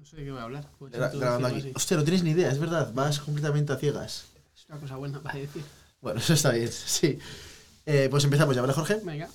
No 0.00 0.06
sé 0.06 0.16
de 0.16 0.24
qué 0.24 0.30
voy 0.30 0.40
a 0.40 0.44
hablar. 0.44 0.66
Pues 0.78 0.92
Gra- 0.94 1.12
grabando 1.12 1.48
aquí. 1.48 1.72
Hostia, 1.74 1.98
no 1.98 2.04
tienes 2.04 2.22
ni 2.22 2.30
idea, 2.30 2.50
es 2.50 2.58
verdad. 2.58 2.90
Vas 2.94 3.20
completamente 3.20 3.70
a 3.74 3.76
ciegas. 3.76 4.24
Es 4.56 4.64
una 4.66 4.78
cosa 4.80 4.96
buena 4.96 5.20
para 5.22 5.38
decir. 5.38 5.62
Bueno, 6.00 6.20
eso 6.20 6.32
está 6.32 6.52
bien, 6.52 6.70
sí. 6.86 7.18
Eh, 7.84 8.08
pues 8.10 8.24
empezamos 8.24 8.56
ya, 8.56 8.62
¿vale, 8.62 8.72
Jorge? 8.72 8.96
Venga. 9.04 9.28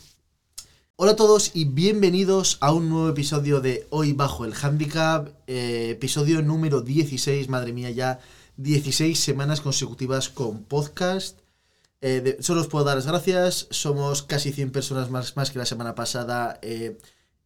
Hola 0.96 1.12
a 1.12 1.16
todos 1.16 1.52
y 1.54 1.66
bienvenidos 1.66 2.58
a 2.62 2.74
un 2.74 2.90
nuevo 2.90 3.10
episodio 3.10 3.62
de 3.62 3.86
Hoy 3.92 4.14
Bajo 4.14 4.44
el 4.44 4.54
Handicap, 4.60 5.28
eh, 5.46 5.90
episodio 5.92 6.42
número 6.42 6.82
16, 6.82 7.48
madre 7.48 7.72
mía, 7.72 7.92
ya 7.92 8.20
16 8.58 9.20
semanas 9.20 9.62
consecutivas 9.62 10.30
con 10.30 10.64
podcast. 10.64 11.38
Eh, 12.02 12.22
de- 12.22 12.42
solo 12.42 12.62
os 12.62 12.68
puedo 12.68 12.86
dar 12.86 12.96
las 12.96 13.06
gracias, 13.06 13.68
somos 13.70 14.24
casi 14.24 14.52
100 14.52 14.72
personas 14.72 15.12
más, 15.12 15.36
más 15.36 15.52
que 15.52 15.60
la 15.60 15.66
semana 15.66 15.94
pasada. 15.94 16.58
Eh, 16.64 16.98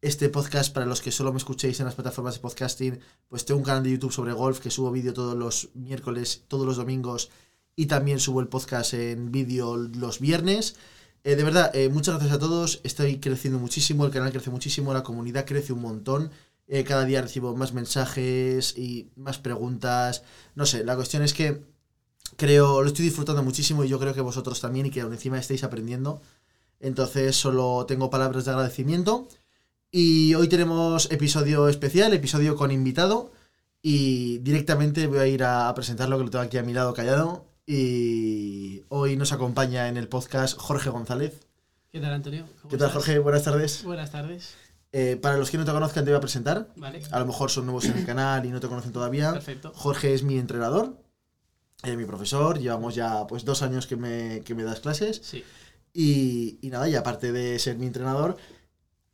este 0.02 0.28
podcast, 0.28 0.72
para 0.72 0.86
los 0.86 1.00
que 1.00 1.12
solo 1.12 1.32
me 1.32 1.38
escuchéis 1.38 1.78
en 1.80 1.86
las 1.86 1.94
plataformas 1.94 2.34
de 2.34 2.40
podcasting, 2.40 3.00
pues 3.28 3.44
tengo 3.44 3.58
un 3.58 3.64
canal 3.64 3.82
de 3.82 3.90
YouTube 3.90 4.12
sobre 4.12 4.32
golf 4.32 4.60
que 4.60 4.70
subo 4.70 4.90
vídeo 4.90 5.12
todos 5.12 5.36
los 5.36 5.70
miércoles, 5.74 6.44
todos 6.48 6.66
los 6.66 6.76
domingos 6.76 7.30
y 7.76 7.86
también 7.86 8.18
subo 8.18 8.40
el 8.40 8.48
podcast 8.48 8.94
en 8.94 9.30
vídeo 9.30 9.76
los 9.76 10.20
viernes. 10.20 10.76
Eh, 11.22 11.36
de 11.36 11.44
verdad, 11.44 11.74
eh, 11.74 11.88
muchas 11.90 12.14
gracias 12.14 12.36
a 12.36 12.38
todos. 12.38 12.80
Estoy 12.82 13.20
creciendo 13.20 13.58
muchísimo, 13.58 14.06
el 14.06 14.12
canal 14.12 14.32
crece 14.32 14.50
muchísimo, 14.50 14.94
la 14.94 15.02
comunidad 15.02 15.44
crece 15.44 15.72
un 15.72 15.82
montón. 15.82 16.30
Eh, 16.66 16.84
cada 16.84 17.04
día 17.04 17.20
recibo 17.20 17.54
más 17.56 17.72
mensajes 17.74 18.76
y 18.78 19.10
más 19.16 19.38
preguntas. 19.38 20.22
No 20.54 20.66
sé, 20.66 20.84
la 20.84 20.96
cuestión 20.96 21.22
es 21.22 21.34
que 21.34 21.62
creo, 22.36 22.82
lo 22.82 22.88
estoy 22.88 23.04
disfrutando 23.04 23.42
muchísimo 23.42 23.84
y 23.84 23.88
yo 23.88 23.98
creo 23.98 24.14
que 24.14 24.20
vosotros 24.20 24.60
también 24.60 24.86
y 24.86 24.90
que 24.90 25.02
aún 25.02 25.12
encima 25.12 25.38
estáis 25.38 25.64
aprendiendo. 25.64 26.22
Entonces 26.80 27.36
solo 27.36 27.84
tengo 27.86 28.08
palabras 28.08 28.46
de 28.46 28.52
agradecimiento. 28.52 29.28
Y 29.92 30.34
hoy 30.34 30.46
tenemos 30.46 31.10
episodio 31.10 31.66
especial, 31.68 32.12
episodio 32.12 32.54
con 32.54 32.70
invitado. 32.70 33.32
Y 33.82 34.38
directamente 34.38 35.08
voy 35.08 35.18
a 35.18 35.26
ir 35.26 35.42
a, 35.42 35.72
presentarlo, 35.74 36.16
que 36.16 36.24
lo 36.24 36.30
tengo 36.30 36.44
aquí 36.44 36.58
a 36.58 36.62
mi 36.62 36.72
lado 36.72 36.94
callado. 36.94 37.46
Y 37.66 38.84
hoy 38.88 39.16
nos 39.16 39.32
acompaña 39.32 39.88
en 39.88 39.96
el 39.96 40.06
podcast 40.06 40.56
Jorge 40.56 40.90
González. 40.90 41.40
¿Qué 41.90 41.98
tal, 41.98 42.12
Antonio? 42.12 42.46
¿Cómo 42.62 42.70
¿Qué 42.70 42.76
tal? 42.76 42.90
Jorge? 42.90 43.18
Buenas 43.18 43.42
tardes. 43.42 43.82
Buenas 43.82 44.12
tardes. 44.12 44.54
Eh, 44.92 45.18
para 45.20 45.36
los 45.36 45.50
que 45.50 45.58
no 45.58 45.64
te 45.64 45.72
conozcan, 45.72 46.04
te 46.04 46.12
voy 46.12 46.18
a 46.18 46.20
presentar. 46.20 46.68
Vale. 46.76 47.02
A 47.10 47.18
lo 47.18 47.26
mejor 47.26 47.50
son 47.50 47.66
nuevos 47.66 47.86
en 47.86 47.98
el 47.98 48.06
canal 48.06 48.46
y 48.46 48.50
no 48.50 48.60
te 48.60 48.68
conocen 48.68 48.92
todavía. 48.92 49.32
Perfecto. 49.32 49.72
Jorge 49.74 50.14
es 50.14 50.22
mi 50.22 50.38
entrenador, 50.38 51.02
eh, 51.82 51.96
mi 51.96 52.04
profesor. 52.04 52.60
Llevamos 52.60 52.94
ya 52.94 53.26
pues 53.26 53.44
dos 53.44 53.62
años 53.62 53.88
que 53.88 53.96
me, 53.96 54.42
que 54.44 54.54
me 54.54 54.62
das 54.62 54.78
clases. 54.78 55.20
Sí. 55.24 55.42
Y, 55.92 56.58
y 56.62 56.70
nada, 56.70 56.88
y 56.88 56.94
aparte 56.94 57.32
de 57.32 57.58
ser 57.58 57.76
mi 57.76 57.86
entrenador, 57.86 58.36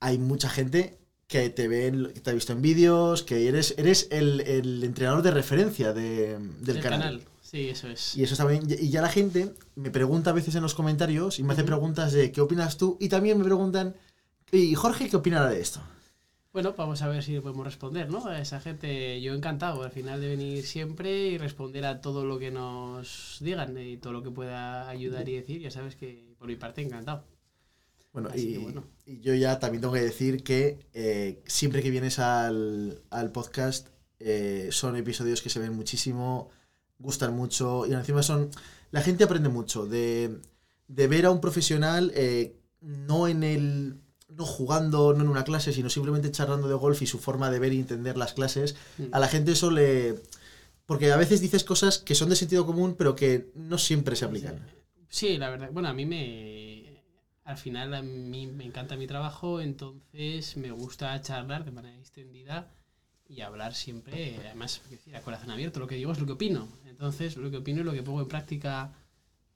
hay 0.01 0.19
mucha 0.19 0.49
gente 0.49 0.99
que 1.27 1.51
te 1.51 1.67
ve, 1.69 1.87
en- 1.89 2.13
que 2.13 2.21
te 2.21 2.31
ha 2.31 2.35
visto 2.35 2.53
en 2.53 2.63
vídeos, 2.63 3.23
que 3.23 3.49
eres, 3.49 3.75
eres 3.79 4.09
el, 4.11 4.41
el 4.43 4.85
entrenador 4.85 5.23
de 5.23 5.31
referencia 5.33 5.93
de- 5.93 6.39
del 6.61 6.77
El 6.77 6.83
canal. 6.83 7.25
Sí, 7.43 7.69
eso 7.69 7.89
es. 7.89 8.17
Y 8.17 8.23
eso 8.25 8.35
está 8.35 8.45
bien. 8.47 8.63
Y 8.69 8.91
ya 8.91 9.03
la 9.03 9.09
gente 9.09 9.55
me 9.77 9.91
pregunta 9.91 10.31
a 10.31 10.33
veces 10.35 10.55
en 10.57 10.63
los 10.63 10.75
comentarios 10.75 11.39
y 11.39 11.43
me 11.45 11.53
hace 11.53 11.65
preguntas 11.65 12.13
de 12.13 12.33
¿qué 12.33 12.41
opinas 12.41 12.77
tú? 12.77 12.97
Y 13.01 13.09
también 13.09 13.39
me 13.39 13.45
preguntan, 13.45 13.95
¿y 14.53 14.75
Jorge 14.75 15.09
qué 15.09 15.17
opinará 15.17 15.49
de 15.51 15.61
esto? 15.61 15.81
Bueno, 16.53 16.75
vamos 16.77 17.03
a 17.03 17.09
ver 17.09 17.23
si 17.23 17.39
podemos 17.41 17.67
responder, 17.67 18.09
¿no? 18.11 18.27
A 18.27 18.41
esa 18.41 18.61
gente, 18.61 19.21
yo 19.21 19.35
encantado 19.35 19.83
al 19.83 19.91
final 19.91 20.21
de 20.21 20.29
venir 20.29 20.65
siempre 20.67 21.29
y 21.29 21.39
responder 21.39 21.85
a 21.85 22.01
todo 22.01 22.25
lo 22.25 22.39
que 22.39 22.51
nos 22.51 23.39
digan 23.41 23.77
y 23.79 23.99
todo 23.99 24.13
lo 24.15 24.23
que 24.23 24.31
pueda 24.31 24.89
ayudar 24.89 25.29
y 25.29 25.35
decir. 25.37 25.61
Ya 25.61 25.71
sabes 25.71 25.97
que 25.97 26.35
por 26.39 26.49
mi 26.49 26.57
parte 26.57 26.81
encantado. 26.83 27.25
Bueno, 28.17 28.31
y 29.05 29.21
yo 29.21 29.35
ya 29.35 29.59
también 29.59 29.83
tengo 29.83 29.93
que 29.93 30.01
decir 30.01 30.43
que 30.43 30.79
eh, 30.95 31.43
siempre 31.45 31.83
que 31.83 31.91
vienes 31.91 32.19
al, 32.19 33.03
al 33.11 33.31
podcast 33.31 33.89
eh, 34.21 34.69
son 34.73 34.97
episodios 34.97 35.43
que 35.43 35.51
se 35.51 35.61
ven 35.61 35.75
muchísimo, 35.75 36.49
gustan 36.99 37.37
mucho 37.37 37.85
y 37.87 37.93
encima 37.93 38.23
son... 38.23 38.49
La 38.91 39.03
gente 39.03 39.25
aprende 39.25 39.51
mucho 39.51 39.85
de, 39.85 40.39
de 40.89 41.09
ver 41.09 41.27
a 41.27 41.31
un 41.31 41.43
profesional 41.43 42.11
eh, 42.15 42.57
no 42.81 43.29
en 43.29 43.43
el... 43.43 43.97
No 44.31 44.47
jugando, 44.47 45.13
no 45.13 45.23
en 45.23 45.29
una 45.29 45.45
clase, 45.45 45.75
sino 45.75 45.91
simplemente 45.91 46.31
charlando 46.31 46.69
de 46.69 46.75
golf 46.75 47.03
y 47.03 47.07
su 47.07 47.19
forma 47.19 47.51
de 47.51 47.59
ver 47.59 47.75
y 47.75 47.81
entender 47.81 48.17
las 48.17 48.33
clases. 48.33 48.77
Mm. 48.97 49.09
A 49.13 49.19
la 49.19 49.29
gente 49.29 49.53
eso 49.53 49.71
le... 49.71 50.23
Porque 50.87 51.13
a 51.13 51.19
veces 51.19 51.43
dices 51.43 51.65
cosas 51.65 51.99
que 51.99 52.15
son 52.15 52.31
de 52.31 52.37
sentido 52.37 52.65
común, 52.65 52.95
pero 52.97 53.15
que 53.15 53.51
no 53.55 53.77
siempre 53.77 54.17
se 54.17 54.25
aplican. 54.25 54.59
Sí, 55.09 55.37
la 55.37 55.51
verdad. 55.51 55.69
Bueno, 55.73 55.89
a 55.89 55.93
mí 55.93 56.07
me. 56.07 56.66
Al 57.47 57.57
final, 57.57 57.95
a 57.95 58.03
mí 58.03 58.49
me 58.49 58.65
encanta 58.65 58.97
mi 58.97 59.07
trabajo, 59.07 59.61
entonces 59.61 60.57
me 60.57 60.73
gusta 60.73 61.21
charlar 61.23 61.65
de 61.65 61.71
manera 61.71 61.97
extendida 61.97 62.73
y 63.29 63.41
hablar 63.41 63.73
siempre, 63.73 64.37
además, 64.45 64.83
decir, 64.91 65.15
a 65.15 65.21
corazón 65.21 65.53
abierto. 65.53 65.79
Lo 65.79 65.87
que 65.87 65.95
digo 65.95 66.11
es 66.11 66.19
lo 66.19 66.27
que 66.27 66.33
opino. 66.33 66.67
Entonces, 66.87 67.37
lo 67.37 67.49
que 67.49 67.59
opino 67.59 67.83
y 67.83 67.85
lo 67.85 67.93
que 67.93 68.03
pongo 68.03 68.21
en 68.21 68.27
práctica 68.27 68.91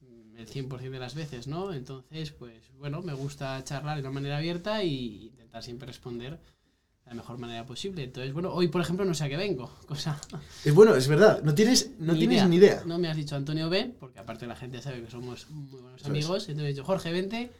mm, 0.02 0.36
el 0.36 0.48
100% 0.48 0.90
de 0.90 0.98
las 1.00 1.16
veces, 1.16 1.48
¿no? 1.48 1.72
Entonces, 1.72 2.30
pues 2.30 2.62
bueno, 2.78 3.02
me 3.02 3.12
gusta 3.12 3.62
charlar 3.64 3.96
de 3.96 4.02
una 4.02 4.12
manera 4.12 4.38
abierta 4.38 4.84
y 4.84 5.26
intentar 5.26 5.64
siempre 5.64 5.88
responder 5.88 6.34
de 6.34 7.10
la 7.10 7.14
mejor 7.14 7.38
manera 7.38 7.66
posible. 7.66 8.04
Entonces, 8.04 8.32
bueno, 8.32 8.52
hoy, 8.52 8.68
por 8.68 8.82
ejemplo, 8.82 9.04
no 9.04 9.14
sé 9.14 9.24
a 9.24 9.28
qué 9.28 9.36
vengo, 9.36 9.68
cosa. 9.88 10.20
Es 10.64 10.72
bueno, 10.72 10.94
es 10.94 11.08
verdad. 11.08 11.42
No 11.42 11.56
tienes, 11.56 11.90
no 11.98 12.14
tienes 12.14 12.46
ni 12.48 12.54
idea. 12.54 12.84
No 12.86 12.98
me 13.00 13.08
has 13.08 13.16
dicho 13.16 13.34
Antonio 13.34 13.68
ven, 13.68 13.96
porque 13.98 14.20
aparte 14.20 14.46
la 14.46 14.54
gente 14.54 14.80
sabe 14.80 15.02
que 15.02 15.10
somos 15.10 15.50
muy 15.50 15.80
buenos 15.80 16.00
Eso 16.00 16.08
amigos. 16.08 16.48
Entonces 16.48 16.66
he 16.66 16.74
dicho, 16.74 16.84
Jorge, 16.84 17.10
vente 17.10 17.50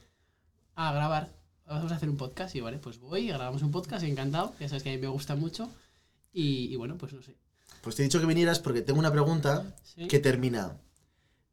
a 0.89 0.93
grabar. 0.93 1.29
Vamos 1.65 1.91
a 1.91 1.95
hacer 1.95 2.09
un 2.09 2.17
podcast. 2.17 2.55
Y 2.55 2.61
vale, 2.61 2.77
pues 2.77 2.99
voy, 2.99 3.27
grabamos 3.27 3.61
un 3.61 3.71
podcast, 3.71 4.03
encantado. 4.03 4.53
Ya 4.59 4.67
sabes 4.67 4.83
que 4.83 4.89
a 4.89 4.93
mí 4.93 4.99
me 4.99 5.07
gusta 5.07 5.35
mucho. 5.35 5.69
Y, 6.33 6.65
y 6.71 6.75
bueno, 6.75 6.97
pues 6.97 7.13
no 7.13 7.21
sé. 7.21 7.35
Pues 7.81 7.95
te 7.95 8.03
he 8.03 8.05
dicho 8.05 8.19
que 8.19 8.25
vinieras 8.25 8.59
porque 8.59 8.81
tengo 8.81 8.99
una 8.99 9.11
pregunta 9.11 9.75
¿Sí? 9.83 10.07
que 10.07 10.19
termina. 10.19 10.77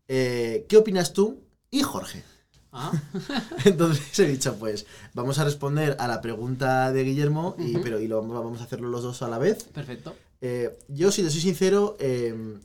eh, 0.09 0.67
¿Qué 0.69 0.77
opinas 0.77 1.13
tú 1.13 1.41
y 1.71 1.83
Jorge? 1.83 2.23
Ah, 2.71 2.93
Entonces 3.65 4.19
he 4.19 4.27
dicho, 4.27 4.57
pues 4.57 4.85
vamos 5.15 5.39
a 5.39 5.45
responder 5.45 5.97
a 5.99 6.07
la 6.07 6.21
pregunta 6.21 6.93
de 6.93 7.03
Guillermo, 7.03 7.57
y, 7.59 7.79
pero 7.79 7.99
y 7.99 8.07
lo, 8.09 8.21
vamos 8.27 8.61
a 8.61 8.65
hacerlo 8.65 8.89
los 8.91 9.03
dos 9.03 9.23
a 9.23 9.29
la 9.29 9.39
vez. 9.39 9.65
perfecto. 9.65 10.15
Eh, 10.43 10.77
yo, 10.89 11.11
si 11.11 11.23
te 11.23 11.31
soy 11.31 11.41
sincero, 11.41 11.97
eh, 11.99 12.59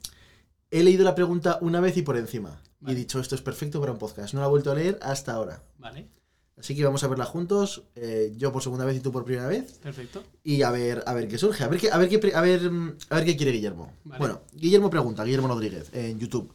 he 0.72 0.84
leído 0.84 1.06
la 1.06 1.16
pregunta 1.16 1.58
una 1.62 1.80
vez 1.80 1.96
y 1.98 2.02
por 2.02 2.18
encima. 2.18 2.62
Y 2.86 2.92
he 2.92 2.96
dicho, 2.96 3.20
esto 3.22 3.34
es 3.36 3.42
perfecto 3.42 3.80
para 3.80 3.94
un 3.94 3.98
podcast. 3.98 4.34
No 4.34 4.42
la 4.42 4.48
he 4.48 4.50
vuelto 4.50 4.72
a 4.72 4.76
leer 4.76 5.00
hasta 5.02 5.34
ahora. 5.34 5.64
Vale, 5.78 6.10
Así 6.58 6.76
que 6.76 6.84
vamos 6.86 7.04
a 7.04 7.08
verla 7.08 7.26
juntos, 7.26 7.84
eh, 7.96 8.32
yo 8.38 8.52
por 8.52 8.62
segunda 8.62 8.86
vez 8.86 8.96
y 8.98 9.00
tú 9.00 9.12
por 9.12 9.26
primera 9.26 9.48
vez. 9.48 9.80
perfecto. 9.80 10.24
y 10.44 10.62
a 10.62 10.70
ver, 10.72 11.04
a 11.08 11.14
ver 11.14 11.28
qué 11.28 11.38
surge, 11.38 11.64
a 11.64 11.68
ver 11.68 11.80
qué, 11.80 11.92
a 11.92 11.98
ver 11.98 12.08
qué, 12.10 12.32
a 12.36 12.42
ver, 12.42 12.70
mm, 12.70 12.98
a 13.10 13.16
ver 13.16 13.26
qué 13.26 13.36
quiere 13.36 13.52
Guillermo. 13.52 13.92
Vale. 14.04 14.20
Bueno, 14.20 14.42
Guillermo 14.54 14.90
pregunta, 14.90 15.24
Guillermo 15.24 15.48
Rodríguez, 15.48 15.90
en 15.94 16.20
YouTube. 16.20 16.54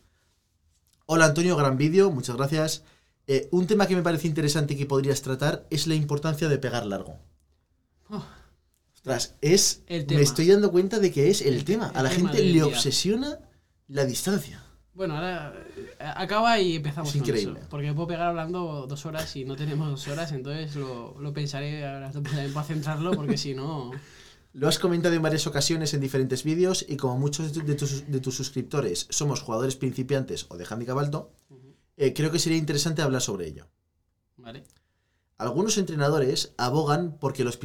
Hola 1.06 1.25
Antonio, 1.26 1.56
gran 1.56 1.76
vídeo, 1.76 2.10
muchas 2.10 2.36
gracias. 2.36 2.84
Eh, 3.26 3.48
un 3.50 3.66
tema 3.66 3.86
que 3.86 3.97
me 3.97 4.03
parece 4.03 4.26
interesante 4.28 4.75
y 4.75 4.76
que 4.76 4.86
podrías 4.86 5.20
tratar 5.20 5.66
es 5.69 5.86
la 5.86 5.94
importancia 5.97 6.48
de 6.48 6.59
pegar 6.59 6.86
largo. 6.86 7.19
Oh, 8.09 8.25
Ostras, 8.94 9.34
es. 9.41 9.82
El 9.86 10.00
Me 10.03 10.06
tema. 10.06 10.20
estoy 10.20 10.47
dando 10.47 10.70
cuenta 10.70 10.98
de 10.98 11.12
que 11.12 11.28
es 11.30 11.41
el, 11.42 11.54
El- 11.54 11.65
tema. 11.65 11.88
A 11.94 12.03
la 12.03 12.10
gente 12.10 12.38
le 12.42 12.53
día. 12.53 12.66
obsesiona 12.66 13.38
la 13.88 14.04
distancia. 14.04 14.62
Bueno, 14.98 15.14
ahora 15.14 15.54
eh, 15.76 15.88
acaba 16.16 16.59
y 16.59 16.76
empezamos 16.76 17.10
Es 17.14 17.20
con 17.20 17.28
increíble. 17.28 17.60
eso. 17.60 17.69
Porque 17.70 17.92
puedo 17.94 18.09
pegar 18.09 18.26
hablando 18.28 18.86
dos 18.88 19.06
horas 19.06 19.34
y 19.36 19.44
no 19.44 19.54
tenemos 19.54 19.88
dos 19.88 20.09
horas, 20.09 20.32
entonces 20.32 20.75
lo, 20.75 21.14
lo 21.20 21.32
pensaré 21.32 21.86
ahora 21.86 22.10
para 22.53 22.66
centrarlo, 22.66 23.12
porque 23.12 23.38
si 23.38 23.54
no. 23.54 23.92
Lo 24.54 24.66
has 24.66 24.81
comentado 24.81 25.14
en 25.14 25.22
varias 25.22 25.47
ocasiones 25.47 25.94
en 25.94 26.00
diferentes 26.00 26.42
vídeos 26.42 26.84
y 26.88 26.97
como 26.97 27.16
muchos 27.16 27.47
de, 27.54 27.60
tu- 27.60 27.66
de 27.66 27.75
tus, 27.76 28.10
de 28.10 28.19
tus 28.20 28.34
suscriptores 28.34 29.06
somos 29.10 29.41
jugadores 29.41 29.76
principiantes 29.76 30.47
o 30.48 30.56
de 30.56 30.66
handicap 30.69 30.98
alto, 30.98 31.30
eh, 31.97 32.12
creo 32.12 32.32
que 32.32 32.41
sería 32.41 32.59
interesante 32.59 33.00
hablar 33.00 33.22
sobre 33.22 33.47
ello. 33.47 33.69
Vale. 34.36 34.65
Algunos 35.36 35.78
entrenadores 35.78 36.54
abogan 36.59 37.19
porque 37.20 37.44
los, 37.44 37.56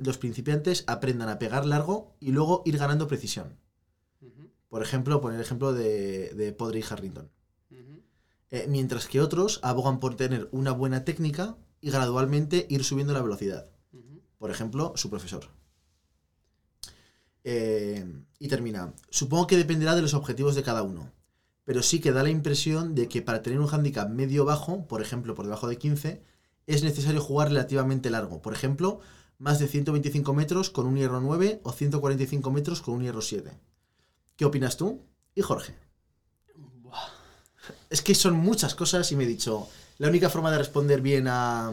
los 0.00 0.18
principiantes 0.18 0.82
aprendan 0.88 1.28
a 1.28 1.38
pegar 1.38 1.64
largo 1.64 2.16
y 2.18 2.32
luego 2.32 2.62
ir 2.66 2.76
ganando 2.76 3.06
precisión. 3.06 3.56
Por 4.72 4.82
ejemplo, 4.82 5.20
poner 5.20 5.38
el 5.38 5.44
ejemplo 5.44 5.74
de, 5.74 6.30
de 6.30 6.50
Podri 6.54 6.80
y 6.80 6.84
Harrington. 6.88 7.30
Eh, 8.48 8.64
mientras 8.70 9.06
que 9.06 9.20
otros 9.20 9.60
abogan 9.62 10.00
por 10.00 10.16
tener 10.16 10.48
una 10.50 10.72
buena 10.72 11.04
técnica 11.04 11.58
y 11.82 11.90
gradualmente 11.90 12.66
ir 12.70 12.82
subiendo 12.82 13.12
la 13.12 13.20
velocidad. 13.20 13.66
Por 14.38 14.50
ejemplo, 14.50 14.94
su 14.96 15.10
profesor. 15.10 15.44
Eh, 17.44 18.02
y 18.38 18.48
termina. 18.48 18.94
Supongo 19.10 19.46
que 19.46 19.58
dependerá 19.58 19.94
de 19.94 20.00
los 20.00 20.14
objetivos 20.14 20.54
de 20.54 20.62
cada 20.62 20.82
uno. 20.82 21.12
Pero 21.64 21.82
sí 21.82 22.00
que 22.00 22.12
da 22.12 22.22
la 22.22 22.30
impresión 22.30 22.94
de 22.94 23.08
que 23.08 23.20
para 23.20 23.42
tener 23.42 23.60
un 23.60 23.68
handicap 23.68 24.08
medio-bajo, 24.08 24.86
por 24.86 25.02
ejemplo 25.02 25.34
por 25.34 25.44
debajo 25.44 25.68
de 25.68 25.76
15, 25.76 26.22
es 26.66 26.82
necesario 26.82 27.20
jugar 27.20 27.48
relativamente 27.48 28.08
largo. 28.08 28.40
Por 28.40 28.54
ejemplo, 28.54 29.00
más 29.36 29.58
de 29.58 29.68
125 29.68 30.32
metros 30.32 30.70
con 30.70 30.86
un 30.86 30.96
hierro 30.96 31.20
9 31.20 31.60
o 31.62 31.72
145 31.72 32.50
metros 32.50 32.80
con 32.80 32.94
un 32.94 33.02
hierro 33.02 33.20
7. 33.20 33.52
¿Qué 34.42 34.46
opinas 34.46 34.76
tú? 34.76 35.06
Y 35.36 35.40
Jorge. 35.40 35.72
Buah. 36.56 37.10
Es 37.88 38.02
que 38.02 38.12
son 38.12 38.34
muchas 38.34 38.74
cosas 38.74 39.12
y 39.12 39.14
me 39.14 39.22
he 39.22 39.26
dicho, 39.28 39.68
la 39.98 40.08
única 40.08 40.28
forma 40.28 40.50
de 40.50 40.58
responder 40.58 41.00
bien 41.00 41.28
a, 41.28 41.70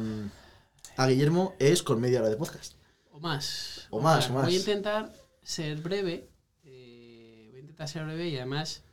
a 0.96 1.08
Guillermo 1.08 1.56
es 1.58 1.82
con 1.82 2.00
media 2.00 2.20
hora 2.20 2.30
de 2.30 2.36
podcast. 2.36 2.76
O 3.10 3.20
más. 3.20 3.88
O 3.90 4.00
más, 4.00 4.26
sea, 4.26 4.34
o 4.34 4.36
más. 4.36 4.46
Voy 4.46 4.54
a 4.54 4.60
intentar 4.60 5.12
ser 5.42 5.82
breve. 5.82 6.30
eh, 6.64 7.48
voy 7.50 7.58
a 7.58 7.62
intentar 7.62 7.88
ser 7.88 8.06
breve 8.06 8.30
y 8.30 8.38
además 8.38 8.84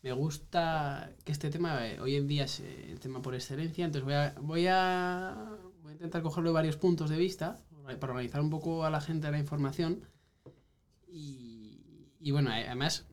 me 0.00 0.12
gusta 0.12 1.10
que 1.24 1.32
este 1.32 1.50
tema 1.50 1.88
eh, 1.88 1.98
hoy 1.98 2.14
en 2.14 2.28
día 2.28 2.44
es 2.44 2.60
eh, 2.60 2.86
el 2.88 3.00
tema 3.00 3.20
por 3.20 3.34
excelencia. 3.34 3.84
Entonces 3.84 4.04
voy 4.04 4.14
a, 4.14 4.34
voy 4.40 4.66
a, 4.68 5.56
voy 5.82 5.90
a 5.90 5.94
intentar 5.94 6.22
cogerlo 6.22 6.50
de 6.50 6.54
varios 6.54 6.76
puntos 6.76 7.10
de 7.10 7.16
vista 7.16 7.58
para 7.98 8.12
organizar 8.12 8.40
un 8.40 8.50
poco 8.50 8.84
a 8.84 8.90
la 8.90 9.00
gente 9.00 9.28
la 9.28 9.40
información. 9.40 10.04
Y, 11.08 12.06
y 12.20 12.30
bueno, 12.30 12.50
además, 12.52 13.06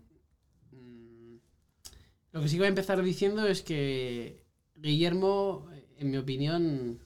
lo 2.36 2.42
que 2.42 2.50
sí 2.50 2.56
que 2.56 2.60
voy 2.60 2.66
a 2.66 2.70
empezar 2.70 3.02
diciendo 3.02 3.48
es 3.48 3.62
que 3.62 4.44
Guillermo, 4.76 5.70
en 5.98 6.12
mi 6.12 6.18
opinión, 6.18 7.00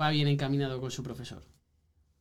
va 0.00 0.10
bien 0.10 0.28
encaminado 0.28 0.80
con 0.80 0.92
su 0.92 1.02
profesor. 1.02 1.42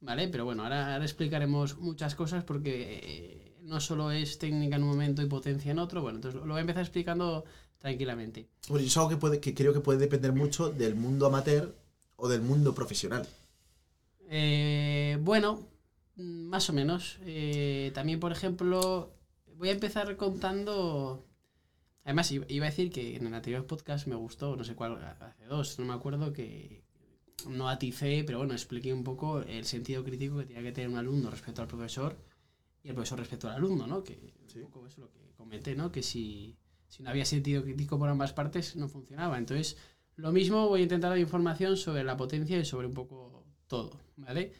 ¿Vale? 0.02 0.28
Pero 0.30 0.46
bueno, 0.46 0.64
ahora, 0.64 0.94
ahora 0.94 1.06
explicaremos 1.06 1.78
muchas 1.78 2.16
cosas 2.16 2.44
porque 2.44 3.02
eh, 3.04 3.58
no 3.62 3.80
solo 3.80 4.10
es 4.10 4.40
técnica 4.40 4.78
en 4.78 4.84
un 4.84 4.90
momento 4.90 5.22
y 5.22 5.28
potencia 5.28 5.70
en 5.70 5.78
otro. 5.78 6.02
Bueno, 6.02 6.18
entonces 6.18 6.42
lo 6.42 6.48
voy 6.48 6.58
a 6.58 6.62
empezar 6.62 6.82
explicando 6.82 7.46
tranquilamente. 7.78 8.48
Bueno, 8.68 8.84
y 8.84 8.88
es 8.88 8.98
algo 8.98 9.10
que, 9.10 9.18
puede, 9.18 9.40
que 9.40 9.54
creo 9.54 9.72
que 9.72 9.80
puede 9.80 10.00
depender 10.00 10.34
mucho 10.34 10.72
del 10.72 10.96
mundo 10.96 11.28
amateur 11.28 11.76
o 12.16 12.28
del 12.28 12.42
mundo 12.42 12.74
profesional. 12.74 13.28
Eh, 14.28 15.20
bueno, 15.22 15.68
más 16.16 16.68
o 16.68 16.74
menos. 16.74 17.20
Eh, 17.28 17.92
también, 17.94 18.20
por 18.20 18.32
ejemplo, 18.32 19.14
voy 19.56 19.70
a 19.70 19.74
empezar 19.74 20.18
contando. 20.18 21.28
Además, 22.06 22.32
iba 22.32 22.66
a 22.66 22.70
decir 22.70 22.92
que 22.92 23.16
en 23.18 23.26
el 23.28 23.34
anterior 23.34 23.66
podcast 23.66 24.08
me 24.08 24.16
gustó, 24.16 24.56
no 24.56 24.64
sé 24.64 24.76
cuál, 24.76 25.04
hace 25.04 25.46
dos, 25.46 25.80
no 25.80 25.86
me 25.86 25.94
acuerdo, 25.94 26.32
que 26.32 26.84
no 27.50 27.68
aticé, 27.68 28.24
pero 28.26 28.38
bueno, 28.38 28.54
expliqué 28.54 28.94
un 28.94 29.04
poco 29.04 29.42
el 29.42 29.66
sentido 29.66 30.04
crítico 30.04 30.38
que 30.38 30.46
tenía 30.46 30.62
que 30.62 30.72
tener 30.72 30.90
un 30.90 30.98
alumno 30.98 31.32
respecto 31.32 31.62
al 31.64 31.68
profesor 31.68 32.16
y 32.84 32.90
el 32.90 32.94
profesor 32.94 33.18
respecto 33.20 33.50
al 33.50 33.56
alumno, 33.56 33.88
¿no? 33.88 34.04
Que 34.04 34.34
Sí. 34.48 34.60
un 34.60 34.70
poco 34.72 34.86
eso 34.88 35.02
lo 35.02 35.12
que 35.12 35.32
comenté, 35.36 35.76
¿no? 35.76 35.92
Que 35.92 36.04
si, 36.04 36.56
si 36.88 37.02
no 37.02 37.10
había 37.10 37.26
sentido 37.26 37.64
crítico 37.64 37.98
por 37.98 38.08
ambas 38.08 38.34
partes, 38.34 38.76
no 38.76 38.88
funcionaba. 38.88 39.38
Entonces, 39.40 39.76
lo 40.16 40.32
mismo 40.32 40.70
voy 40.70 40.82
a 40.82 40.84
intentar 40.84 41.10
dar 41.10 41.20
información 41.20 41.76
sobre 41.76 42.04
la 42.04 42.16
potencia 42.16 42.58
y 42.60 42.66
sobre 42.66 42.86
un 42.88 42.94
poco 42.94 43.48
todo, 43.68 44.00
¿vale? 44.16 44.54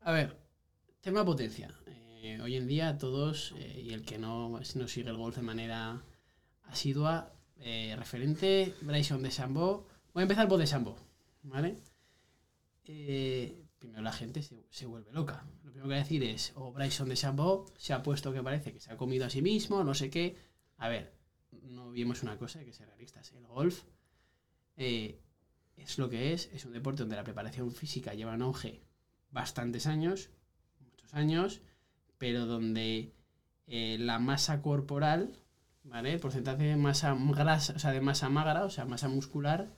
A 0.00 0.10
ver, 0.12 0.38
tema 1.02 1.22
potencia. 1.24 1.72
Eh, 1.86 2.40
hoy 2.42 2.56
en 2.56 2.66
día 2.66 2.96
todos, 2.96 3.54
eh, 3.58 3.82
y 3.84 3.92
el 3.92 4.02
que 4.02 4.18
no, 4.18 4.58
no 4.74 4.88
sigue 4.88 5.10
el 5.10 5.16
golf 5.18 5.36
de 5.36 5.42
manera 5.42 6.02
asidua, 6.66 7.32
eh, 7.58 7.94
referente, 7.96 8.74
Bryson 8.82 9.22
de 9.22 9.30
Sambo. 9.30 9.86
Voy 10.12 10.20
a 10.20 10.24
empezar 10.24 10.48
por 10.48 10.58
de 10.58 10.66
Sambo, 10.66 10.96
¿vale? 11.42 11.78
Eh, 12.84 13.64
primero 13.78 14.02
la 14.02 14.12
gente 14.12 14.42
se, 14.42 14.66
se 14.70 14.86
vuelve 14.86 15.12
loca. 15.12 15.44
Lo 15.64 15.72
primero 15.72 15.82
que 15.82 15.88
voy 15.88 15.94
a 15.96 16.04
decir 16.04 16.22
es, 16.22 16.52
o 16.54 16.72
Bryson 16.72 17.08
de 17.08 17.16
Sambo 17.16 17.66
se 17.76 17.92
ha 17.92 18.02
puesto 18.02 18.32
que 18.32 18.42
parece 18.42 18.72
que 18.72 18.80
se 18.80 18.92
ha 18.92 18.96
comido 18.96 19.26
a 19.26 19.30
sí 19.30 19.42
mismo, 19.42 19.82
no 19.84 19.94
sé 19.94 20.10
qué. 20.10 20.36
A 20.76 20.88
ver, 20.88 21.14
no 21.62 21.90
vimos 21.90 22.22
una 22.22 22.38
cosa, 22.38 22.58
hay 22.58 22.66
que 22.66 22.72
ser 22.72 22.88
realistas. 22.88 23.32
El 23.32 23.46
golf 23.46 23.84
eh, 24.76 25.20
es 25.76 25.98
lo 25.98 26.08
que 26.08 26.32
es, 26.32 26.50
es 26.52 26.64
un 26.64 26.72
deporte 26.72 27.02
donde 27.02 27.16
la 27.16 27.24
preparación 27.24 27.72
física 27.72 28.14
lleva 28.14 28.34
en 28.34 28.42
auge 28.42 28.82
bastantes 29.30 29.86
años, 29.86 30.30
muchos 30.80 31.12
años, 31.14 31.62
pero 32.18 32.46
donde 32.46 33.12
la 33.66 34.20
masa 34.20 34.62
corporal, 34.62 35.36
¿vale? 35.86 36.12
El 36.12 36.20
porcentaje 36.20 36.64
de 36.64 36.76
masa 36.76 37.16
grasa, 37.30 37.72
o 37.74 37.78
sea, 37.78 37.92
de 37.92 38.00
masa 38.00 38.28
magra, 38.28 38.64
o 38.64 38.70
sea, 38.70 38.84
masa 38.84 39.08
muscular, 39.08 39.70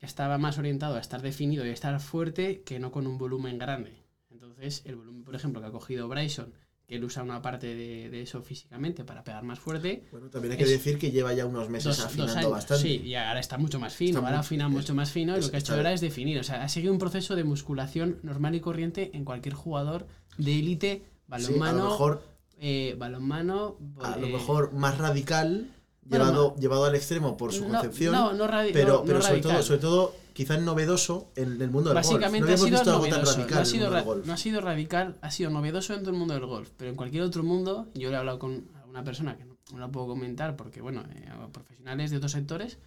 estaba 0.00 0.38
más 0.38 0.58
orientado 0.58 0.96
a 0.96 1.00
estar 1.00 1.22
definido 1.22 1.64
y 1.66 1.70
a 1.70 1.72
estar 1.72 1.98
fuerte 2.00 2.62
que 2.62 2.78
no 2.78 2.90
con 2.92 3.06
un 3.06 3.18
volumen 3.18 3.58
grande. 3.58 4.04
Entonces, 4.30 4.82
el 4.84 4.96
volumen, 4.96 5.24
por 5.24 5.34
ejemplo, 5.34 5.60
que 5.60 5.66
ha 5.66 5.70
cogido 5.72 6.08
Bryson, 6.08 6.52
que 6.86 6.96
él 6.96 7.04
usa 7.04 7.22
una 7.22 7.42
parte 7.42 7.66
de, 7.74 8.08
de 8.08 8.22
eso 8.22 8.40
físicamente 8.42 9.04
para 9.04 9.22
pegar 9.22 9.42
más 9.42 9.58
fuerte, 9.58 10.04
Bueno, 10.10 10.30
también 10.30 10.52
hay 10.52 10.58
que 10.58 10.64
decir 10.64 10.98
que 10.98 11.10
lleva 11.10 11.34
ya 11.34 11.44
unos 11.44 11.68
meses 11.68 11.84
dos, 11.84 11.96
dos 11.98 12.06
afinando 12.06 12.38
años. 12.38 12.50
bastante. 12.50 12.82
Sí, 12.82 13.02
y 13.04 13.14
ahora 13.14 13.40
está 13.40 13.58
mucho 13.58 13.78
más 13.78 13.94
fino, 13.94 14.18
Está 14.18 14.28
ahora 14.28 14.40
afina 14.40 14.68
mucho 14.68 14.94
más 14.94 15.10
fino 15.10 15.36
y 15.36 15.40
lo 15.42 15.50
que 15.50 15.56
ha 15.56 15.60
hecho 15.60 15.74
ahora 15.74 15.92
es 15.92 16.00
definir. 16.00 16.38
O 16.38 16.44
sea, 16.44 16.62
ha 16.62 16.68
seguido 16.68 16.92
un 16.92 16.98
proceso 16.98 17.36
de 17.36 17.44
musculación 17.44 18.18
normal 18.22 18.54
y 18.54 18.60
corriente 18.60 19.10
en 19.14 19.24
cualquier 19.26 19.54
jugador 19.54 20.06
de 20.38 20.58
élite, 20.58 21.02
Sí, 21.02 21.04
a 21.26 21.30
balonmano, 21.32 21.84
lo 21.84 21.90
mejor, 21.90 22.22
eh, 22.60 22.94
balonmano, 22.98 23.78
a 24.02 24.16
lo 24.16 24.26
eh, 24.26 24.32
mejor 24.32 24.72
más 24.72 24.98
radical, 24.98 25.70
bueno, 26.02 26.24
llevado, 26.26 26.56
llevado 26.56 26.84
al 26.86 26.94
extremo 26.94 27.36
por 27.36 27.52
su 27.52 27.66
concepción. 27.68 28.12
No, 28.12 28.32
no, 28.32 28.46
radi- 28.48 28.70
pero 28.72 28.94
no- 28.98 29.04
pero 29.04 29.20
sobre, 29.20 29.34
radical. 29.34 29.52
todo, 29.52 29.62
sobre 29.62 29.80
todo, 29.80 30.14
quizás 30.32 30.60
novedoso 30.60 31.30
en 31.36 31.60
el 31.60 31.70
mundo 31.70 31.90
del 31.90 32.02
golf. 32.02 32.06
Básicamente 32.08 32.48
No 32.48 32.54
ha 32.54 32.56
sido 32.56 32.70
visto 32.70 32.90
algo 32.90 33.02
tan 33.02 33.10
novedoso. 33.12 33.36
radical 33.38 33.54
No 33.56 33.60
ha, 33.62 33.64
sido 33.64 34.04
golf. 34.04 34.26
no 34.26 34.32
ha 34.32 34.36
sido 34.36 34.60
radical, 34.60 35.18
ha 35.20 35.30
sido 35.30 35.50
novedoso 35.50 35.92
dentro 35.92 36.12
del 36.12 36.18
mundo 36.18 36.34
del 36.34 36.46
golf. 36.46 36.70
Pero 36.76 36.90
en 36.90 36.96
cualquier 36.96 37.22
otro 37.24 37.42
mundo, 37.42 37.88
yo 37.94 38.08
le 38.08 38.14
he 38.14 38.18
hablado 38.18 38.38
con 38.38 38.68
alguna 38.76 39.04
persona 39.04 39.36
que 39.36 39.44
no, 39.44 39.56
no 39.72 39.78
la 39.78 39.88
puedo 39.88 40.06
comentar 40.06 40.56
porque, 40.56 40.80
bueno, 40.80 41.04
eh, 41.14 41.28
profesionales 41.52 42.10
de 42.10 42.16
otros 42.16 42.32
sectores, 42.32 42.78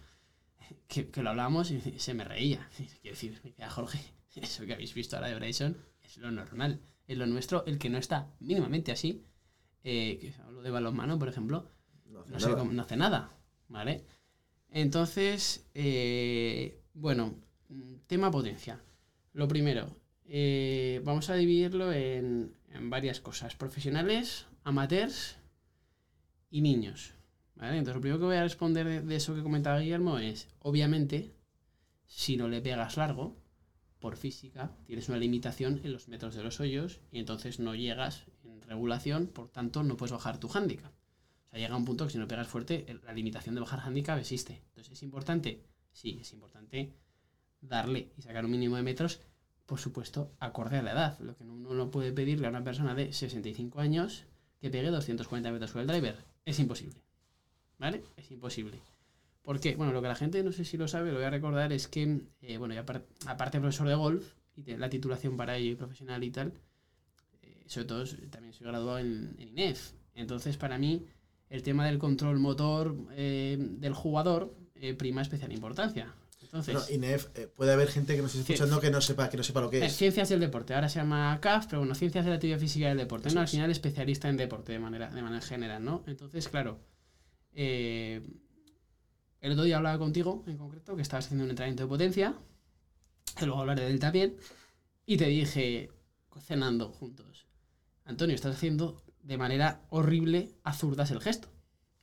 que, 0.88 1.08
que 1.10 1.22
lo 1.22 1.30
hablábamos 1.30 1.70
y 1.70 1.80
se 1.98 2.14
me 2.14 2.24
reía. 2.24 2.68
Quiero 2.76 3.14
decir, 3.14 3.40
me 3.44 3.50
decía 3.50 3.70
Jorge, 3.70 4.00
eso 4.34 4.64
que 4.66 4.74
habéis 4.74 4.94
visto 4.94 5.16
ahora 5.16 5.28
de 5.28 5.34
Bryson 5.36 5.76
es 6.02 6.16
lo 6.18 6.30
normal. 6.30 6.80
Es 7.06 7.18
lo 7.18 7.26
nuestro, 7.26 7.64
el 7.66 7.78
que 7.78 7.90
no 7.90 7.98
está 7.98 8.28
mínimamente 8.40 8.92
así, 8.92 9.22
eh, 9.84 10.18
que 10.20 10.32
hablo 10.42 10.62
de 10.62 10.70
balonmano, 10.70 11.18
por 11.18 11.28
ejemplo, 11.28 11.68
No 12.06 12.20
hace 12.20 12.30
no, 12.30 12.40
sé 12.40 12.46
nada. 12.46 12.58
cómo- 12.58 12.72
no 12.72 12.82
hace 12.82 12.96
nada, 12.96 13.30
¿vale? 13.68 14.04
Entonces, 14.70 15.66
eh, 15.74 16.80
bueno, 16.94 17.34
tema 18.06 18.30
potencia. 18.30 18.80
Lo 19.32 19.48
primero, 19.48 19.96
eh, 20.26 21.00
vamos 21.04 21.28
a 21.30 21.34
dividirlo 21.34 21.92
en, 21.92 22.54
en 22.70 22.90
varias 22.90 23.20
cosas, 23.20 23.54
profesionales, 23.56 24.46
amateurs 24.64 25.36
y 26.50 26.60
niños. 26.60 27.12
¿vale? 27.54 27.78
Entonces, 27.78 27.96
lo 27.96 28.00
primero 28.00 28.18
que 28.20 28.26
voy 28.26 28.36
a 28.36 28.42
responder 28.42 28.86
de, 28.86 29.00
de 29.02 29.16
eso 29.16 29.34
que 29.34 29.42
comentaba 29.42 29.80
Guillermo 29.80 30.18
es, 30.18 30.48
obviamente, 30.60 31.34
si 32.06 32.36
no 32.36 32.48
le 32.48 32.60
pegas 32.60 32.96
largo, 32.96 33.36
por 34.00 34.16
física, 34.16 34.72
tienes 34.84 35.08
una 35.08 35.18
limitación 35.18 35.80
en 35.84 35.92
los 35.92 36.08
metros 36.08 36.34
de 36.34 36.42
los 36.42 36.58
hoyos 36.60 37.00
y 37.12 37.20
entonces 37.20 37.60
no 37.60 37.74
llegas 37.76 38.24
regulación, 38.72 39.26
por 39.26 39.48
tanto 39.48 39.82
no 39.82 39.96
puedes 39.96 40.12
bajar 40.12 40.38
tu 40.38 40.50
handicap. 40.52 40.92
O 41.46 41.50
sea, 41.50 41.58
llega 41.58 41.76
un 41.76 41.84
punto 41.84 42.06
que 42.06 42.12
si 42.12 42.18
no 42.18 42.26
pegas 42.26 42.48
fuerte, 42.48 42.86
la 43.04 43.12
limitación 43.12 43.54
de 43.54 43.60
bajar 43.60 43.80
handicap 43.80 44.18
existe. 44.18 44.62
Entonces, 44.68 44.92
¿es 44.92 45.02
importante? 45.02 45.62
Sí, 45.92 46.18
es 46.20 46.32
importante 46.32 46.92
darle 47.60 48.12
y 48.16 48.22
sacar 48.22 48.44
un 48.44 48.50
mínimo 48.50 48.76
de 48.76 48.82
metros, 48.82 49.20
por 49.66 49.78
supuesto, 49.78 50.32
acorde 50.38 50.78
a 50.78 50.82
la 50.82 50.92
edad. 50.92 51.18
Lo 51.20 51.36
que 51.36 51.44
uno 51.44 51.74
no 51.74 51.90
puede 51.90 52.12
pedirle 52.12 52.46
a 52.46 52.50
una 52.50 52.64
persona 52.64 52.94
de 52.94 53.12
65 53.12 53.80
años 53.80 54.24
que 54.60 54.70
pegue 54.70 54.90
240 54.90 55.52
metros 55.52 55.72
con 55.72 55.82
el 55.82 55.86
driver. 55.86 56.16
Es 56.44 56.58
imposible. 56.58 57.00
¿Vale? 57.78 58.02
Es 58.16 58.30
imposible. 58.30 58.80
Porque, 59.42 59.74
bueno, 59.74 59.92
lo 59.92 60.00
que 60.00 60.08
la 60.08 60.14
gente 60.14 60.42
no 60.42 60.52
sé 60.52 60.64
si 60.64 60.76
lo 60.76 60.86
sabe, 60.86 61.10
lo 61.10 61.16
voy 61.16 61.26
a 61.26 61.30
recordar, 61.30 61.72
es 61.72 61.88
que, 61.88 62.20
eh, 62.42 62.58
bueno, 62.58 62.74
aparte 62.78 63.58
de 63.58 63.60
profesor 63.60 63.88
de 63.88 63.94
golf 63.94 64.34
y 64.54 64.62
la 64.76 64.88
titulación 64.88 65.36
para 65.36 65.56
ello 65.56 65.72
y 65.72 65.74
profesional 65.74 66.22
y 66.22 66.30
tal, 66.30 66.52
sobre 67.66 67.86
todo 67.86 68.04
también 68.30 68.52
soy 68.52 68.66
graduado 68.66 68.98
en, 68.98 69.34
en 69.38 69.48
INEF. 69.48 69.92
Entonces, 70.14 70.56
para 70.56 70.78
mí, 70.78 71.06
el 71.52 71.62
tema 71.62 71.86
del 71.86 71.98
control 71.98 72.38
motor 72.38 72.96
eh, 73.12 73.56
del 73.58 73.92
jugador 73.92 74.56
eh, 74.74 74.94
prima 74.94 75.20
especial 75.20 75.52
importancia. 75.52 76.14
Entonces, 76.42 76.74
Bueno, 76.74 76.88
INEF, 76.90 77.28
eh, 77.34 77.46
puede 77.46 77.72
haber 77.72 77.88
gente 77.88 78.16
que 78.16 78.22
nos 78.22 78.34
esté 78.34 78.54
escuchando 78.54 78.80
que 78.80 78.90
no 78.90 79.00
sepa, 79.00 79.28
que 79.28 79.36
no 79.36 79.42
sepa 79.42 79.60
lo 79.60 79.70
que 79.70 79.84
es. 79.84 79.94
ciencias 79.94 80.30
del 80.30 80.40
deporte, 80.40 80.74
ahora 80.74 80.88
se 80.88 80.98
llama 80.98 81.38
CAF, 81.40 81.66
pero 81.66 81.80
bueno, 81.80 81.94
ciencias 81.94 82.24
de 82.24 82.30
la 82.30 82.36
actividad 82.36 82.58
física 82.58 82.88
del 82.88 82.98
deporte, 82.98 83.28
Eso 83.28 83.34
¿no? 83.34 83.42
Al 83.42 83.48
final 83.48 83.70
especialista 83.70 84.28
en 84.28 84.38
deporte 84.38 84.72
de 84.72 84.78
manera, 84.78 85.10
de 85.10 85.22
manera 85.22 85.42
general, 85.42 85.84
¿no? 85.84 86.02
Entonces, 86.06 86.48
claro, 86.48 86.80
el 87.52 88.22
otro 89.42 89.64
día 89.64 89.76
hablaba 89.76 89.98
contigo, 89.98 90.42
en 90.46 90.56
concreto, 90.56 90.96
que 90.96 91.02
estabas 91.02 91.26
haciendo 91.26 91.44
un 91.44 91.50
entrenamiento 91.50 91.82
de 91.82 91.88
potencia, 91.88 92.34
que 93.38 93.44
luego 93.46 93.60
hablaré 93.60 93.84
de 93.84 93.90
él 93.90 94.00
también, 94.00 94.36
y 95.04 95.16
te 95.18 95.26
dije, 95.26 95.90
cenando 96.40 96.88
juntos, 96.90 97.46
Antonio, 98.04 98.34
estás 98.34 98.56
haciendo 98.56 99.02
de 99.22 99.38
manera 99.38 99.86
horrible 99.90 100.54
a 100.64 100.72
zurdas 100.72 101.10
el 101.10 101.20
gesto. 101.20 101.48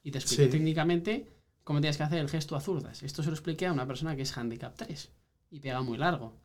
Y 0.03 0.11
te 0.11 0.19
expliqué 0.19 0.45
Sí. 0.45 0.49
técnicamente 0.51 1.27
cómo 1.63 1.81
tienes 1.81 1.97
que 1.97 2.03
hacer 2.03 2.19
el 2.19 2.29
gesto 2.29 2.55
a 2.55 2.61
zurdas. 2.61 3.03
Esto 3.03 3.21
se 3.21 3.29
lo 3.29 3.35
expliqué 3.35 3.67
a 3.67 3.73
una 3.73 3.85
persona 3.85 4.15
que 4.15 4.21
es 4.23 4.35
handicap 4.37 4.75
3 4.75 5.11
y 5.51 5.59
pega 5.59 5.81
muy 5.81 5.97
largo. 5.97 6.37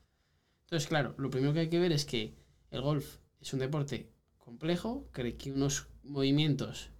Entonces, 0.65 0.89
claro, 0.89 1.15
lo 1.19 1.31
primero 1.31 1.53
que 1.53 1.61
hay 1.61 1.69
que 1.71 1.79
ver 1.79 1.93
es 1.93 2.05
que 2.05 2.35
el 2.71 2.81
golf 2.83 3.19
es 3.41 3.53
un 3.53 3.61
deporte 3.61 4.11
complejo, 4.39 5.09
que 5.13 5.23
requiere 5.23 5.57
unos 5.57 5.87
movimientos 6.03 6.91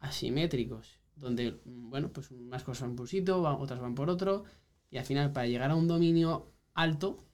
asimétricos, 0.00 0.98
donde, 1.14 1.60
mm, 1.64 1.90
bueno, 1.90 2.12
pues 2.12 2.30
unas 2.30 2.64
cosas 2.64 2.82
van 2.88 2.96
por 2.96 3.04
un 3.04 3.08
sitio, 3.08 3.40
otras 3.42 3.80
van 3.80 3.94
por 3.94 4.10
otro, 4.10 4.44
y 4.90 4.98
al 4.98 5.04
final 5.04 5.32
para 5.32 5.46
llegar 5.46 5.70
a 5.70 5.76
un 5.76 5.86
dominio 5.88 6.52
alto, 6.74 7.24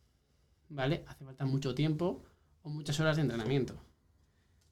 ¿vale? 0.69 1.05
Hace 1.07 1.25
falta 1.25 1.47
mucho 1.47 1.75
tiempo 1.75 2.23
o 2.63 2.69
muchas 2.69 3.01
horas 3.01 3.17
de 3.17 3.23
entrenamiento. 3.23 3.81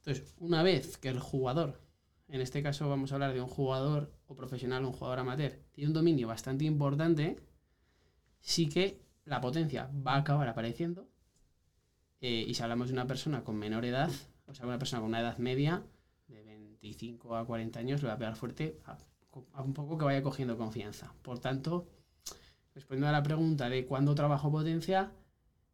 Entonces, 0.06 0.34
una 0.38 0.62
vez 0.62 0.98
que 0.98 1.08
el 1.08 1.18
jugador, 1.18 1.80
en 2.28 2.40
este 2.40 2.62
caso 2.62 2.88
vamos 2.88 3.10
a 3.10 3.16
hablar 3.16 3.34
de 3.34 3.40
un 3.40 3.48
jugador 3.48 4.12
o 4.28 4.36
profesional 4.36 4.84
un 4.84 4.92
jugador 4.92 5.18
amateur, 5.18 5.58
tiene 5.72 5.88
un 5.88 5.94
dominio 5.94 6.28
bastante 6.28 6.64
importante, 6.64 7.40
sí 8.38 8.68
que 8.68 9.02
la 9.24 9.40
potencia 9.40 9.90
va 10.06 10.14
a 10.14 10.18
acabar 10.18 10.48
apareciendo. 10.48 11.08
eh, 12.20 12.44
y 12.48 12.54
si 12.54 12.62
hablamos 12.62 12.88
de 12.88 12.94
una 12.94 13.06
persona 13.08 13.42
con 13.42 13.56
menor 13.56 13.84
edad, 13.84 14.10
o 14.46 14.54
sea, 14.54 14.66
una 14.66 14.78
persona 14.78 15.00
con 15.00 15.08
una 15.08 15.20
edad 15.20 15.38
media, 15.38 15.84
de 16.28 16.42
25 16.44 17.34
a 17.36 17.44
40 17.44 17.80
años, 17.80 18.02
le 18.02 18.08
va 18.08 18.14
a 18.14 18.18
pegar 18.18 18.36
fuerte 18.36 18.80
a, 18.84 18.98
un 19.62 19.74
poco 19.74 19.98
que 19.98 20.04
vaya 20.04 20.22
cogiendo 20.22 20.56
confianza. 20.56 21.12
Por 21.22 21.40
tanto, 21.40 21.88
respondiendo 22.74 23.08
a 23.08 23.12
la 23.12 23.24
pregunta 23.24 23.68
de 23.68 23.86
cuándo 23.86 24.14
trabajo 24.14 24.52
potencia, 24.52 25.12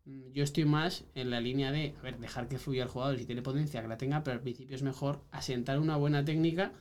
yo 0.04 0.42
estoy 0.42 0.64
más 0.64 1.04
en 1.14 1.30
la 1.30 1.40
línea 1.40 1.71
de, 1.73 1.94
a 1.99 2.02
ver, 2.02 2.18
dejar 2.18 2.49
que 2.49 2.59
fluya 2.59 2.82
el 2.82 2.88
jugador 2.88 3.18
si 3.18 3.25
tiene 3.25 3.42
potencia, 3.42 3.80
que 3.82 3.88
la 3.88 3.99
tenga, 3.99 4.23
pero 4.25 4.35
al 4.35 4.40
principio 4.40 4.75
es 4.75 4.82
mejor 4.82 5.21
asentar 5.30 5.78
una 5.78 5.97
buena 5.97 6.25
técnica 6.25 6.73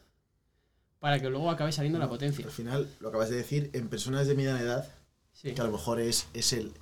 para 1.00 1.20
que 1.20 1.30
luego 1.30 1.50
acabe 1.50 1.72
saliendo 1.72 2.00
la 2.00 2.10
potencia. 2.10 2.46
Al 2.46 2.52
final, 2.52 2.88
lo 3.00 3.10
acabas 3.10 3.30
de 3.30 3.36
decir, 3.36 3.70
en 3.74 3.90
personas 3.90 4.28
de 4.28 4.36
mediana 4.36 4.62
edad, 4.62 4.90
Sí. 5.34 5.54
que 5.54 5.62
a 5.62 5.64
lo 5.64 5.72
mejor 5.72 6.00
es, 6.00 6.28
es, 6.34 6.52
el, 6.54 6.74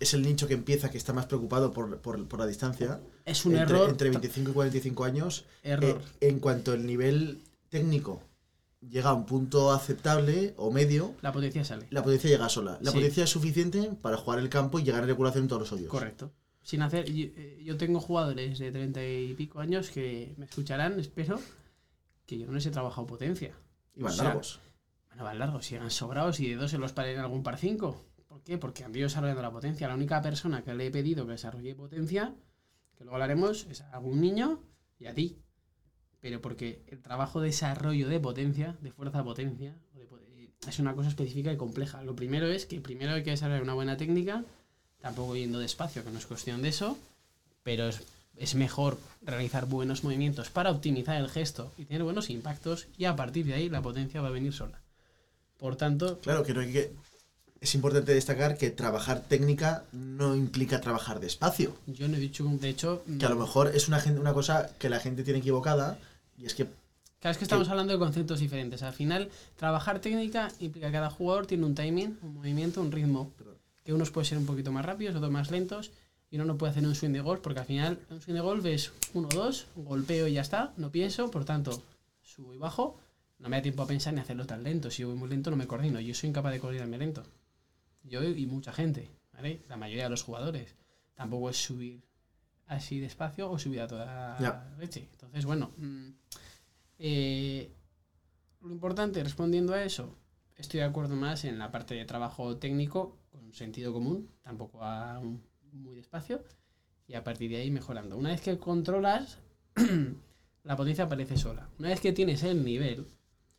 es 0.00 0.14
el 0.14 0.22
nicho 0.22 0.48
que 0.48 0.54
empieza, 0.54 0.90
que 0.90 0.98
está 0.98 1.12
más 1.12 1.26
preocupado 1.26 1.72
por, 1.72 1.98
por, 2.00 2.26
por 2.26 2.40
la 2.40 2.46
distancia, 2.46 3.00
Es 3.24 3.46
un 3.46 3.56
entre, 3.56 3.76
error. 3.76 3.90
entre 3.90 4.10
25 4.10 4.50
y 4.50 4.54
45 4.54 5.04
años, 5.04 5.44
error. 5.62 6.02
eh, 6.20 6.28
en 6.28 6.40
cuanto 6.40 6.74
el 6.74 6.84
nivel 6.86 7.40
técnico 7.68 8.20
llega 8.88 9.10
a 9.10 9.14
un 9.14 9.26
punto 9.26 9.72
aceptable 9.72 10.54
o 10.56 10.70
medio, 10.70 11.14
la 11.22 11.32
potencia 11.32 11.64
sale. 11.64 11.86
la 11.90 12.02
potencia 12.02 12.30
llega 12.30 12.48
sola. 12.48 12.78
La 12.80 12.90
Sí. 12.90 12.96
potencia 12.98 13.24
es 13.24 13.30
suficiente 13.30 13.90
para 14.00 14.16
jugar 14.16 14.38
el 14.38 14.48
campo 14.48 14.78
y 14.78 14.84
llegar 14.84 15.02
a 15.02 15.06
regulación 15.06 15.44
en 15.44 15.48
todos 15.48 15.60
los 15.62 15.72
hoyos. 15.72 15.88
Correcto. 15.88 16.32
Sin 16.62 16.80
hacer. 16.82 17.04
Yo, 17.12 17.26
eh, 17.36 17.60
yo 17.64 17.76
tengo 17.76 18.00
jugadores 18.00 18.58
de 18.58 18.72
30 18.72 19.04
y 19.04 19.34
pico 19.34 19.60
años 19.60 19.90
que 19.90 20.34
me 20.38 20.46
escucharán, 20.46 20.98
espero, 20.98 21.38
que 22.26 22.38
yo 22.38 22.46
no 22.46 22.52
les 22.52 22.64
he 22.66 22.70
trabajado 22.70 23.06
potencia. 23.06 23.54
Y 23.94 24.02
van 24.02 24.12
O 24.12 24.14
sea, 24.14 24.24
largos. 24.24 24.60
Bueno, 25.08 25.24
van 25.24 25.38
largos, 25.38 25.68
llegan 25.70 25.90
sobrados 25.90 26.40
y 26.40 26.48
de 26.48 26.56
dos 26.56 26.70
se 26.70 26.78
los 26.78 26.92
paren 26.92 27.14
en 27.16 27.20
algún 27.20 27.42
par 27.42 27.58
5. 27.58 28.04
¿Por 28.26 28.42
qué? 28.42 28.58
Porque 28.58 28.82
han 28.82 28.94
ido 28.96 29.04
desarrollando 29.04 29.42
la 29.42 29.50
potencia. 29.52 29.86
La 29.88 29.94
única 29.94 30.20
persona 30.22 30.62
que 30.64 30.74
le 30.74 30.86
he 30.86 30.90
pedido 30.90 31.24
que 31.26 31.32
desarrolle 31.32 31.74
potencia, 31.74 32.34
que 32.96 33.04
luego 33.04 33.14
hablaremos, 33.16 33.66
es 33.70 33.82
a 33.82 33.90
algún 33.92 34.20
niño 34.20 34.60
y 34.98 35.06
a 35.06 35.14
ti. 35.14 35.38
Pero 36.24 36.40
porque 36.40 36.80
el 36.88 37.02
trabajo 37.02 37.42
de 37.42 37.48
desarrollo 37.48 38.08
de 38.08 38.18
potencia, 38.18 38.78
de 38.80 38.90
fuerza 38.90 39.22
potencia, 39.22 39.74
o 39.94 39.98
de 39.98 40.06
po- 40.06 40.16
eh, 40.38 40.48
es 40.66 40.78
una 40.78 40.94
cosa 40.94 41.10
específica 41.10 41.52
y 41.52 41.58
compleja. 41.58 42.02
Lo 42.02 42.16
primero 42.16 42.46
es 42.46 42.64
que 42.64 42.80
primero 42.80 43.12
hay 43.12 43.22
que 43.22 43.32
desarrollar 43.32 43.62
una 43.62 43.74
buena 43.74 43.98
técnica, 43.98 44.42
tampoco 45.02 45.36
yendo 45.36 45.58
despacio, 45.58 46.02
que 46.02 46.10
no 46.10 46.18
es 46.18 46.24
cuestión 46.24 46.62
de 46.62 46.70
eso, 46.70 46.96
pero 47.62 47.88
es, 47.88 48.00
es 48.38 48.54
mejor 48.54 48.96
realizar 49.20 49.66
buenos 49.66 50.02
movimientos 50.02 50.48
para 50.48 50.70
optimizar 50.70 51.16
el 51.20 51.28
gesto 51.28 51.70
y 51.76 51.84
tener 51.84 52.04
buenos 52.04 52.30
impactos 52.30 52.86
y 52.96 53.04
a 53.04 53.14
partir 53.16 53.44
de 53.44 53.52
ahí 53.52 53.68
la 53.68 53.82
potencia 53.82 54.22
va 54.22 54.28
a 54.28 54.32
venir 54.32 54.54
sola. 54.54 54.80
Por 55.58 55.76
tanto, 55.76 56.20
Claro 56.20 56.42
que 56.42 56.54
no 56.54 56.60
hay 56.60 56.72
que. 56.72 56.90
Es 57.60 57.74
importante 57.74 58.14
destacar 58.14 58.56
que 58.56 58.70
trabajar 58.70 59.20
técnica 59.28 59.84
no 59.92 60.34
implica 60.36 60.80
trabajar 60.80 61.20
despacio. 61.20 61.76
yo 61.86 62.08
no 62.08 62.16
he 62.16 62.20
dicho, 62.20 62.44
de 62.44 62.68
hecho, 62.70 63.02
Que 63.18 63.26
a 63.26 63.28
lo 63.28 63.36
mejor 63.36 63.72
es 63.74 63.88
una, 63.88 64.02
una 64.18 64.32
cosa 64.32 64.70
que 64.78 64.88
la 64.88 65.00
gente 65.00 65.22
tiene 65.22 65.40
equivocada 65.40 65.98
y 66.38 66.46
es 66.46 66.54
que 66.54 66.66
Claro, 67.24 67.32
es 67.32 67.38
que 67.38 67.44
estamos 67.44 67.70
hablando 67.70 67.94
de 67.94 67.98
conceptos 67.98 68.38
diferentes. 68.38 68.82
Al 68.82 68.92
final, 68.92 69.30
trabajar 69.56 69.98
técnica 69.98 70.52
implica 70.60 70.88
que 70.88 70.92
cada 70.92 71.08
jugador 71.08 71.46
tiene 71.46 71.64
un 71.64 71.74
timing, 71.74 72.18
un 72.20 72.34
movimiento, 72.34 72.82
un 72.82 72.92
ritmo. 72.92 73.32
Perdón. 73.38 73.56
Que 73.82 73.94
unos 73.94 74.10
pueden 74.10 74.28
ser 74.28 74.36
un 74.36 74.44
poquito 74.44 74.70
más 74.72 74.84
rápidos, 74.84 75.16
otros 75.16 75.32
más 75.32 75.50
lentos. 75.50 75.90
Y 76.30 76.36
uno 76.36 76.44
no 76.44 76.58
puede 76.58 76.72
hacer 76.72 76.86
un 76.86 76.94
swing 76.94 77.12
de 77.12 77.22
golf 77.22 77.40
porque 77.40 77.60
al 77.60 77.64
final 77.64 77.98
un 78.10 78.20
swing 78.20 78.34
de 78.34 78.40
golf 78.42 78.66
es 78.66 78.92
uno 79.14 79.28
o 79.32 79.34
dos, 79.34 79.68
golpeo 79.74 80.28
y 80.28 80.34
ya 80.34 80.42
está. 80.42 80.74
No 80.76 80.90
pienso, 80.90 81.30
por 81.30 81.46
tanto, 81.46 81.82
subo 82.20 82.52
y 82.52 82.58
bajo. 82.58 83.00
No 83.38 83.48
me 83.48 83.56
da 83.56 83.62
tiempo 83.62 83.84
a 83.84 83.86
pensar 83.86 84.12
ni 84.12 84.20
hacerlo 84.20 84.44
tan 84.44 84.62
lento. 84.62 84.90
Si 84.90 85.02
voy 85.02 85.14
muy 85.14 85.30
lento 85.30 85.50
no 85.50 85.56
me 85.56 85.66
coordino. 85.66 86.00
Yo 86.00 86.12
soy 86.12 86.28
incapaz 86.28 86.52
de 86.52 86.60
coordinarme 86.60 86.98
lento. 86.98 87.22
Yo 88.02 88.22
y 88.22 88.44
mucha 88.44 88.74
gente, 88.74 89.08
¿vale? 89.32 89.62
La 89.70 89.78
mayoría 89.78 90.04
de 90.04 90.10
los 90.10 90.22
jugadores. 90.22 90.74
Tampoco 91.14 91.48
es 91.48 91.56
subir 91.56 92.02
así 92.66 93.00
despacio 93.00 93.50
o 93.50 93.58
subir 93.58 93.80
a 93.80 93.86
toda 93.86 94.38
Ya. 94.40 94.74
leche. 94.78 95.08
Entonces, 95.12 95.44
bueno, 95.44 95.72
mm, 95.76 96.08
eh, 96.98 97.72
lo 98.62 98.70
importante, 98.72 99.22
respondiendo 99.22 99.74
a 99.74 99.82
eso, 99.84 100.16
estoy 100.56 100.80
de 100.80 100.86
acuerdo 100.86 101.16
más 101.16 101.44
en 101.44 101.58
la 101.58 101.70
parte 101.70 101.94
de 101.94 102.04
trabajo 102.04 102.56
técnico, 102.56 103.18
con 103.30 103.52
sentido 103.52 103.92
común, 103.92 104.30
tampoco 104.42 104.82
a 104.82 105.18
un- 105.18 105.42
muy 105.72 105.94
despacio, 105.96 106.42
y 107.06 107.14
a 107.14 107.24
partir 107.24 107.50
de 107.50 107.56
ahí 107.56 107.70
mejorando. 107.70 108.16
Una 108.16 108.30
vez 108.30 108.40
que 108.40 108.58
controlas, 108.58 109.38
la 110.62 110.76
potencia 110.76 111.04
aparece 111.04 111.36
sola. 111.36 111.68
Una 111.78 111.88
vez 111.88 112.00
que 112.00 112.12
tienes 112.12 112.42
el 112.44 112.64
nivel, 112.64 113.06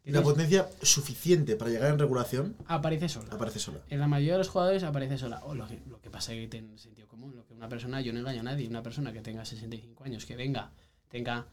que 0.06 0.12
la 0.12 0.22
potencia 0.22 0.70
suficiente 0.84 1.56
para 1.56 1.72
llegar 1.72 1.92
en 1.92 1.98
regulación 1.98 2.56
aparece 2.68 3.10
sola. 3.10 3.30
aparece 3.32 3.60
sola. 3.60 3.80
En 3.90 4.00
la 4.00 4.08
mayoría 4.08 4.34
de 4.34 4.38
los 4.40 4.50
jugadores 4.50 4.84
aparece 4.84 5.18
sola. 5.18 5.42
O 5.46 5.56
lo 5.56 5.68
que, 5.68 5.80
lo 5.90 6.00
que 6.00 6.12
pasa 6.12 6.32
es 6.34 6.42
que 6.42 6.48
tiene 6.48 6.78
sentido 6.78 7.08
común. 7.08 7.36
Lo 7.36 7.46
que 7.46 7.54
una 7.54 7.68
persona, 7.68 8.02
yo 8.02 8.14
no 8.14 8.20
engaño 8.20 8.42
a 8.42 8.44
nadie, 8.44 8.68
una 8.68 8.84
persona 8.84 9.12
que 9.12 9.22
tenga 9.22 9.44
65 9.44 10.04
años, 10.04 10.26
que 10.26 10.36
venga, 10.36 10.72
tenga 11.10 11.48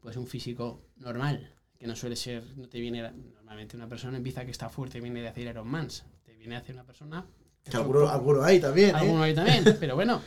pues 0.00 0.16
un 0.16 0.26
físico 0.26 0.82
normal, 0.96 1.54
que 1.78 1.86
no 1.86 1.94
suele 1.94 2.16
ser, 2.16 2.44
no 2.56 2.68
te 2.68 2.80
viene, 2.80 3.08
normalmente 3.34 3.76
una 3.76 3.88
persona 3.88 4.16
empieza 4.16 4.44
que 4.44 4.50
está 4.50 4.68
fuerte, 4.68 5.00
viene 5.00 5.22
de 5.22 5.28
hacer 5.28 5.46
Ironmans, 5.46 6.04
te 6.24 6.34
viene 6.34 6.56
a 6.56 6.58
hacer 6.58 6.74
una 6.74 6.84
persona... 6.84 7.24
Que 7.62 7.76
alguno, 7.76 8.08
alguno 8.08 8.42
hay 8.42 8.58
también, 8.58 8.90
¿eh? 8.90 8.98
Alguno 8.98 9.22
hay 9.22 9.32
también, 9.32 9.64
pero 9.80 9.94
bueno, 9.94 10.20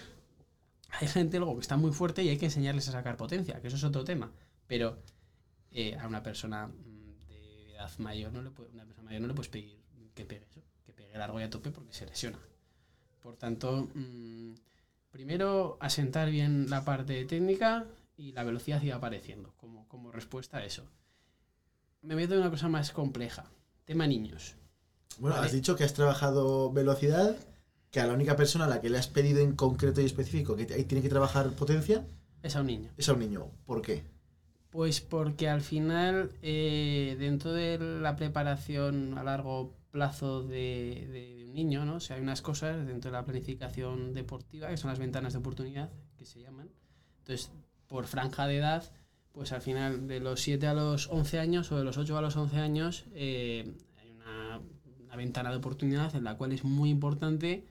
hay 0.92 1.08
gente 1.10 1.40
luego 1.40 1.56
que 1.56 1.62
está 1.62 1.76
muy 1.76 1.92
fuerte 1.92 2.24
y 2.24 2.30
hay 2.30 2.38
que 2.38 2.46
enseñarles 2.46 2.88
a 2.88 2.94
sacar 2.94 3.18
potencia, 3.18 3.60
que 3.60 3.68
eso 3.68 3.76
es 3.76 3.84
otro 3.84 4.06
tema. 4.06 4.32
Pero 4.66 4.98
eh, 5.72 5.98
a 5.98 6.08
una 6.08 6.24
persona 6.24 6.72
edad 7.76 7.92
mayor 8.00 8.32
no 8.34 8.42
le 8.42 8.50
puede, 8.52 8.72
una 8.72 8.86
persona 8.86 9.06
mayor 9.06 9.22
no 9.22 9.28
le 9.28 9.34
puedes 9.34 9.50
pedir 9.50 9.78
que 10.14 10.26
pegue 10.26 10.46
eso, 10.50 10.62
que 10.86 10.94
pegue 10.94 11.18
largo 11.18 11.40
y 11.40 11.44
a 11.44 11.50
tope 11.50 11.72
porque 11.72 11.94
se 11.94 12.06
lesiona. 12.06 12.40
Por 13.22 13.36
tanto, 13.38 13.88
mm, 13.94 14.54
primero 15.12 15.78
asentar 15.80 16.30
bien 16.30 16.70
la 16.70 16.86
parte 16.86 17.24
técnica 17.26 17.86
y 18.18 18.32
la 18.32 18.44
velocidad 18.44 18.82
iba 18.82 18.96
apareciendo 18.96 19.54
como, 19.58 19.88
como 19.88 20.12
respuesta 20.12 20.58
a 20.58 20.66
eso. 20.66 20.84
Me 22.02 22.16
meto 22.16 22.34
en 22.36 22.42
una 22.42 22.50
cosa 22.52 22.70
más 22.70 22.92
compleja. 22.92 23.46
Tema 23.86 24.08
niños. 24.08 24.56
Bueno, 25.20 25.36
Vale. 25.36 25.48
has 25.48 25.54
dicho 25.54 25.76
que 25.76 25.84
has 25.84 25.94
trabajado 25.94 26.72
velocidad, 26.72 27.36
que 27.92 28.00
a 28.00 28.08
la 28.08 28.14
única 28.14 28.36
persona 28.36 28.66
a 28.66 28.68
la 28.68 28.82
que 28.82 28.90
le 28.90 28.98
has 28.98 29.08
pedido 29.08 29.40
en 29.40 29.56
concreto 29.56 30.02
y 30.02 30.06
específico 30.06 30.56
que 30.56 30.66
tiene 30.66 31.02
que 31.02 31.10
trabajar 31.10 31.50
potencia 31.52 32.06
Es 32.44 32.56
a 32.56 32.62
un 32.62 32.68
niño. 32.68 32.92
es 32.98 33.10
a 33.10 33.14
un 33.14 33.20
niño. 33.20 33.50
¿Por 33.66 33.82
qué? 33.82 34.04
Pues 34.76 35.00
porque 35.00 35.48
al 35.48 35.62
final, 35.62 36.32
eh, 36.42 37.16
dentro 37.18 37.54
de 37.54 37.80
la 37.80 38.18
preparación 38.18 39.18
a 39.18 39.24
largo 39.24 39.74
plazo 39.90 40.44
de, 40.44 41.46
un 41.48 41.54
niño, 41.54 41.86
¿no? 41.86 41.96
O 41.96 42.00
sea, 42.02 42.18
hay 42.18 42.22
unas 42.22 42.42
cosas 42.42 42.86
dentro 42.86 43.10
de 43.10 43.16
la 43.18 43.24
planificación 43.24 44.14
deportiva, 44.14 44.68
que 44.68 44.76
son 44.76 44.90
las 44.90 45.00
ventanas 45.00 45.32
de 45.32 45.40
oportunidad, 45.40 45.92
que 46.18 46.26
se 46.26 46.42
llaman. 46.42 46.70
Entonces, 47.20 47.52
por 47.88 48.06
franja 48.06 48.48
de 48.48 48.58
edad, 48.58 48.84
pues 49.32 49.54
al 49.54 49.62
final 49.62 50.10
de 50.10 50.20
los 50.20 50.42
7 50.42 50.68
a 50.68 50.74
los 50.74 51.08
11 51.08 51.40
años 51.40 51.72
o 51.72 51.78
de 51.78 51.86
los 51.86 51.98
8 51.98 52.18
a 52.18 52.22
los 52.22 52.36
11 52.36 52.58
años, 52.58 53.06
eh, 53.14 53.74
hay 53.98 54.12
una, 54.12 54.60
una 55.06 55.16
ventana 55.16 55.52
de 55.52 55.58
oportunidad 55.58 56.14
en 56.18 56.26
la 56.26 56.36
cual 56.36 56.52
es 56.52 56.66
muy 56.66 56.90
importante 56.90 57.64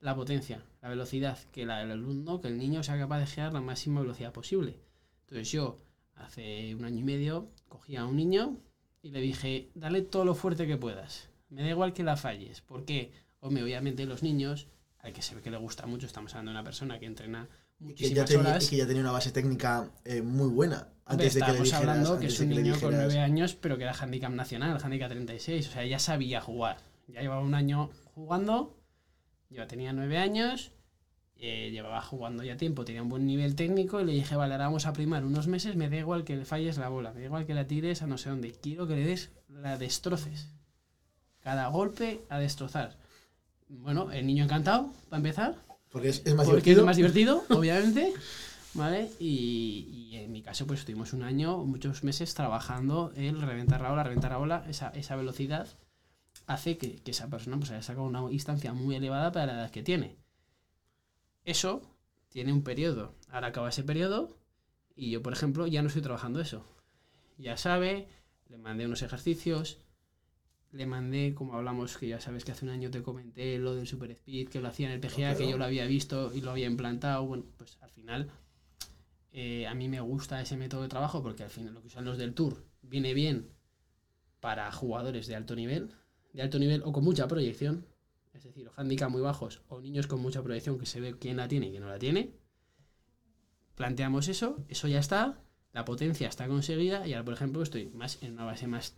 la 0.00 0.16
potencia, 0.16 0.64
la 0.82 0.88
velocidad, 0.88 1.38
que 1.52 1.64
la- 1.64 1.82
el 1.84 1.92
alumno, 1.92 2.40
que 2.40 2.48
el 2.48 2.58
niño 2.58 2.82
sea 2.82 2.98
capaz 2.98 3.20
de 3.20 3.26
generar 3.26 3.52
la 3.52 3.60
máxima 3.60 4.00
velocidad 4.00 4.32
posible. 4.32 4.80
Entonces 5.28 5.52
yo, 5.52 5.76
hace 6.20 6.74
un 6.74 6.84
año 6.84 6.98
y 7.00 7.04
medio, 7.04 7.50
cogí 7.68 7.96
a 7.96 8.04
un 8.04 8.16
niño 8.16 8.56
y 9.02 9.10
le 9.10 9.20
dije, 9.20 9.70
dale 9.74 10.02
todo 10.02 10.24
lo 10.24 10.34
fuerte 10.34 10.66
que 10.66 10.76
puedas. 10.76 11.28
Me 11.48 11.62
da 11.62 11.68
igual 11.68 11.92
que 11.92 12.02
la 12.02 12.16
falles. 12.16 12.60
¿Por 12.60 12.84
qué? 12.84 13.12
Hombre, 13.40 13.62
obviamente 13.62 14.04
los 14.06 14.22
niños, 14.22 14.68
al 14.98 15.12
que 15.12 15.22
se 15.22 15.34
ve 15.34 15.40
que 15.40 15.50
le 15.50 15.56
gusta 15.56 15.86
mucho, 15.86 16.06
estamos 16.06 16.32
hablando 16.34 16.50
de 16.52 16.56
una 16.58 16.64
persona 16.64 16.98
que 16.98 17.06
entrena 17.06 17.48
Y 17.80 17.94
que, 17.94 18.10
ya 18.10 18.22
muchísimas 18.22 18.26
tenía, 18.28 18.40
horas. 18.50 18.66
y 18.66 18.70
que 18.70 18.76
ya 18.76 18.86
tenía 18.86 19.02
una 19.02 19.12
base 19.12 19.32
técnica 19.32 19.90
eh, 20.04 20.20
muy 20.22 20.48
buena. 20.48 20.88
Hombre, 21.06 21.26
Antes 21.26 21.34
de 21.34 21.40
que 21.40 21.52
le 21.52 21.58
dijeras. 21.60 21.80
hablando 21.80 22.18
que 22.20 22.26
es 22.26 22.38
un 22.40 22.48
que 22.50 22.54
niño 22.56 22.78
con 22.80 22.94
9 22.94 23.18
años, 23.18 23.54
pero 23.54 23.76
que 23.78 23.84
era 23.84 23.94
handicap 23.94 24.30
nacional, 24.32 24.78
handicap 24.82 25.08
36. 25.10 25.68
O 25.68 25.72
sea, 25.72 25.84
ya 25.86 25.98
sabía 25.98 26.40
jugar. 26.40 26.76
Ya 27.08 27.22
llevaba 27.22 27.40
un 27.42 27.54
año 27.54 27.90
jugando, 28.14 28.76
yo 29.48 29.66
tenía 29.66 29.92
9 29.92 30.18
años, 30.18 30.72
eh, 31.40 31.70
llevaba 31.70 32.02
jugando 32.02 32.42
ya 32.42 32.56
tiempo, 32.56 32.84
tenía 32.84 33.02
un 33.02 33.08
buen 33.08 33.26
nivel 33.26 33.54
técnico 33.56 34.00
y 34.00 34.04
le 34.04 34.12
dije, 34.12 34.36
vale, 34.36 34.54
ahora 34.54 34.66
vamos 34.66 34.86
a 34.86 34.92
primar 34.92 35.24
unos 35.24 35.46
meses, 35.46 35.74
me 35.76 35.88
da 35.88 35.96
igual 35.96 36.24
que 36.24 36.36
le 36.36 36.44
falles 36.44 36.76
la 36.78 36.88
bola, 36.88 37.12
me 37.12 37.20
da 37.20 37.26
igual 37.26 37.46
que 37.46 37.54
la 37.54 37.66
tires 37.66 38.02
a 38.02 38.06
no 38.06 38.18
sé 38.18 38.28
dónde, 38.30 38.52
quiero 38.52 38.86
que 38.86 38.96
le 38.96 39.04
des, 39.06 39.30
la 39.48 39.78
destroces. 39.78 40.48
Cada 41.40 41.68
golpe 41.68 42.20
a 42.28 42.38
destrozar. 42.38 42.98
Bueno, 43.68 44.12
el 44.12 44.26
niño 44.26 44.44
encantado, 44.44 44.92
para 45.08 45.18
empezar, 45.18 45.54
Porque 45.90 46.10
es, 46.10 46.22
es 46.24 46.34
más 46.34 46.46
porque 46.46 46.62
divertido. 46.62 46.80
es 46.80 46.86
más 46.86 46.96
divertido, 46.96 47.44
obviamente. 47.50 48.12
¿Vale? 48.74 49.10
Y, 49.18 50.10
y 50.12 50.16
en 50.16 50.30
mi 50.30 50.42
caso, 50.42 50.64
pues 50.66 50.80
estuvimos 50.80 51.12
un 51.12 51.24
año, 51.24 51.58
muchos 51.64 52.04
meses 52.04 52.34
trabajando 52.34 53.12
el 53.16 53.40
reventar 53.42 53.80
la 53.80 53.92
ola, 53.92 54.04
reventar 54.04 54.30
la 54.30 54.38
ola, 54.38 54.64
esa, 54.68 54.90
esa 54.90 55.16
velocidad 55.16 55.66
hace 56.46 56.78
que, 56.78 56.96
que 56.96 57.10
esa 57.10 57.28
persona 57.28 57.56
pues, 57.56 57.70
haya 57.72 57.82
sacado 57.82 58.06
una 58.06 58.30
instancia 58.32 58.72
muy 58.72 58.94
elevada 58.94 59.32
para 59.32 59.46
la 59.46 59.52
edad 59.54 59.70
que 59.70 59.82
tiene. 59.82 60.16
Eso 61.50 61.82
tiene 62.28 62.52
un 62.52 62.62
periodo. 62.62 63.16
Ahora 63.28 63.48
acaba 63.48 63.70
ese 63.70 63.82
periodo 63.82 64.38
y 64.94 65.10
yo, 65.10 65.20
por 65.20 65.32
ejemplo, 65.32 65.66
ya 65.66 65.82
no 65.82 65.88
estoy 65.88 66.00
trabajando 66.00 66.40
eso. 66.40 66.64
Ya 67.38 67.56
sabe, 67.56 68.06
le 68.48 68.56
mandé 68.56 68.86
unos 68.86 69.02
ejercicios, 69.02 69.78
le 70.70 70.86
mandé, 70.86 71.34
como 71.34 71.54
hablamos, 71.54 71.98
que 71.98 72.06
ya 72.06 72.20
sabes 72.20 72.44
que 72.44 72.52
hace 72.52 72.64
un 72.64 72.70
año 72.70 72.92
te 72.92 73.02
comenté 73.02 73.58
lo 73.58 73.74
del 73.74 73.88
Super 73.88 74.12
Speed, 74.12 74.48
que 74.48 74.60
lo 74.60 74.68
hacía 74.68 74.86
en 74.86 74.92
el 74.92 75.00
PGA, 75.00 75.34
que 75.34 75.50
yo 75.50 75.58
lo 75.58 75.64
había 75.64 75.86
visto 75.86 76.32
y 76.32 76.40
lo 76.40 76.52
había 76.52 76.68
implantado. 76.68 77.26
Bueno, 77.26 77.46
pues 77.56 77.78
al 77.80 77.90
final 77.90 78.30
eh, 79.32 79.66
a 79.66 79.74
mí 79.74 79.88
me 79.88 80.00
gusta 80.00 80.40
ese 80.40 80.56
método 80.56 80.82
de 80.82 80.88
trabajo 80.88 81.20
porque 81.20 81.42
al 81.42 81.50
final 81.50 81.74
lo 81.74 81.80
que 81.80 81.88
usan 81.88 82.04
los 82.04 82.16
del 82.16 82.32
Tour 82.32 82.64
viene 82.82 83.12
bien 83.12 83.50
para 84.38 84.70
jugadores 84.70 85.26
de 85.26 85.34
alto 85.34 85.56
nivel, 85.56 85.90
de 86.32 86.42
alto 86.42 86.60
nivel 86.60 86.82
o 86.84 86.92
con 86.92 87.02
mucha 87.02 87.26
proyección, 87.26 87.86
es 88.32 88.44
decir, 88.44 88.68
o 88.68 88.72
handicap 88.76 89.10
muy 89.10 89.20
bajos 89.22 89.62
o 89.68 89.80
niños 89.80 90.06
con 90.06 90.20
mucha 90.20 90.42
proyección 90.42 90.78
que 90.78 90.86
se 90.86 91.00
ve 91.00 91.18
quién 91.18 91.36
la 91.36 91.48
tiene 91.48 91.66
y 91.66 91.70
quién 91.70 91.82
no 91.82 91.88
la 91.88 91.98
tiene. 91.98 92.32
Planteamos 93.74 94.28
eso, 94.28 94.58
eso 94.68 94.88
ya 94.88 94.98
está, 95.00 95.40
la 95.72 95.84
potencia 95.84 96.28
está 96.28 96.46
conseguida 96.48 97.06
y 97.06 97.14
ahora, 97.14 97.24
por 97.24 97.34
ejemplo, 97.34 97.62
estoy 97.62 97.86
más 97.88 98.18
en 98.22 98.32
una 98.34 98.44
base 98.44 98.66
más, 98.66 98.94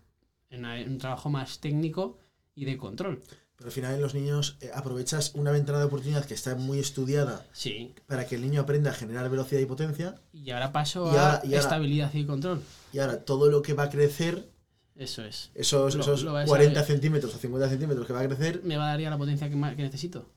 en, 0.50 0.60
una- 0.60 0.80
en 0.80 0.90
un 0.90 0.98
trabajo 0.98 1.30
más 1.30 1.60
técnico 1.60 2.18
y 2.54 2.64
de 2.64 2.76
control. 2.76 3.22
Pero 3.56 3.68
al 3.68 3.72
final 3.72 3.94
en 3.94 4.00
los 4.00 4.14
niños 4.14 4.56
eh, 4.60 4.70
aprovechas 4.74 5.34
una 5.36 5.52
ventana 5.52 5.78
de 5.78 5.84
oportunidad 5.84 6.24
que 6.24 6.34
está 6.34 6.56
muy 6.56 6.80
estudiada 6.80 7.46
Sí, 7.52 7.94
para 8.06 8.26
que 8.26 8.34
el 8.34 8.42
niño 8.42 8.62
aprenda 8.62 8.90
a 8.90 8.94
generar 8.94 9.30
velocidad 9.30 9.60
y 9.60 9.66
potencia 9.66 10.20
y 10.32 10.50
ahora 10.50 10.72
paso 10.72 11.04
Y 11.12 11.16
a 11.16 11.34
ahora- 11.36 11.40
y 11.44 11.46
ahora- 11.48 11.58
estabilidad 11.60 12.12
y 12.14 12.26
control. 12.26 12.60
y 12.92 12.98
ahora 12.98 13.24
todo 13.24 13.48
lo 13.50 13.62
que 13.62 13.74
va 13.74 13.84
a 13.84 13.90
crecer, 13.90 14.50
Eso 14.94 15.24
es. 15.24 15.50
esos, 15.54 15.94
Lo- 15.94 16.00
esos 16.02 16.22
lo 16.22 16.32
vas 16.34 16.44
a 16.44 16.48
40 16.48 16.80
ver. 16.80 16.86
centímetros 16.86 17.34
o 17.34 17.38
50 17.38 17.68
centímetros 17.68 18.06
que 18.06 18.12
va 18.12 18.20
a 18.20 18.26
crecer, 18.26 18.62
Me 18.64 18.76
va 18.76 18.84
a 18.84 18.88
dar 18.90 19.00
ya 19.00 19.10
la 19.10 19.18
potencia 19.18 19.48
que, 19.48 19.54
que 19.54 19.82
necesito. 19.82 20.28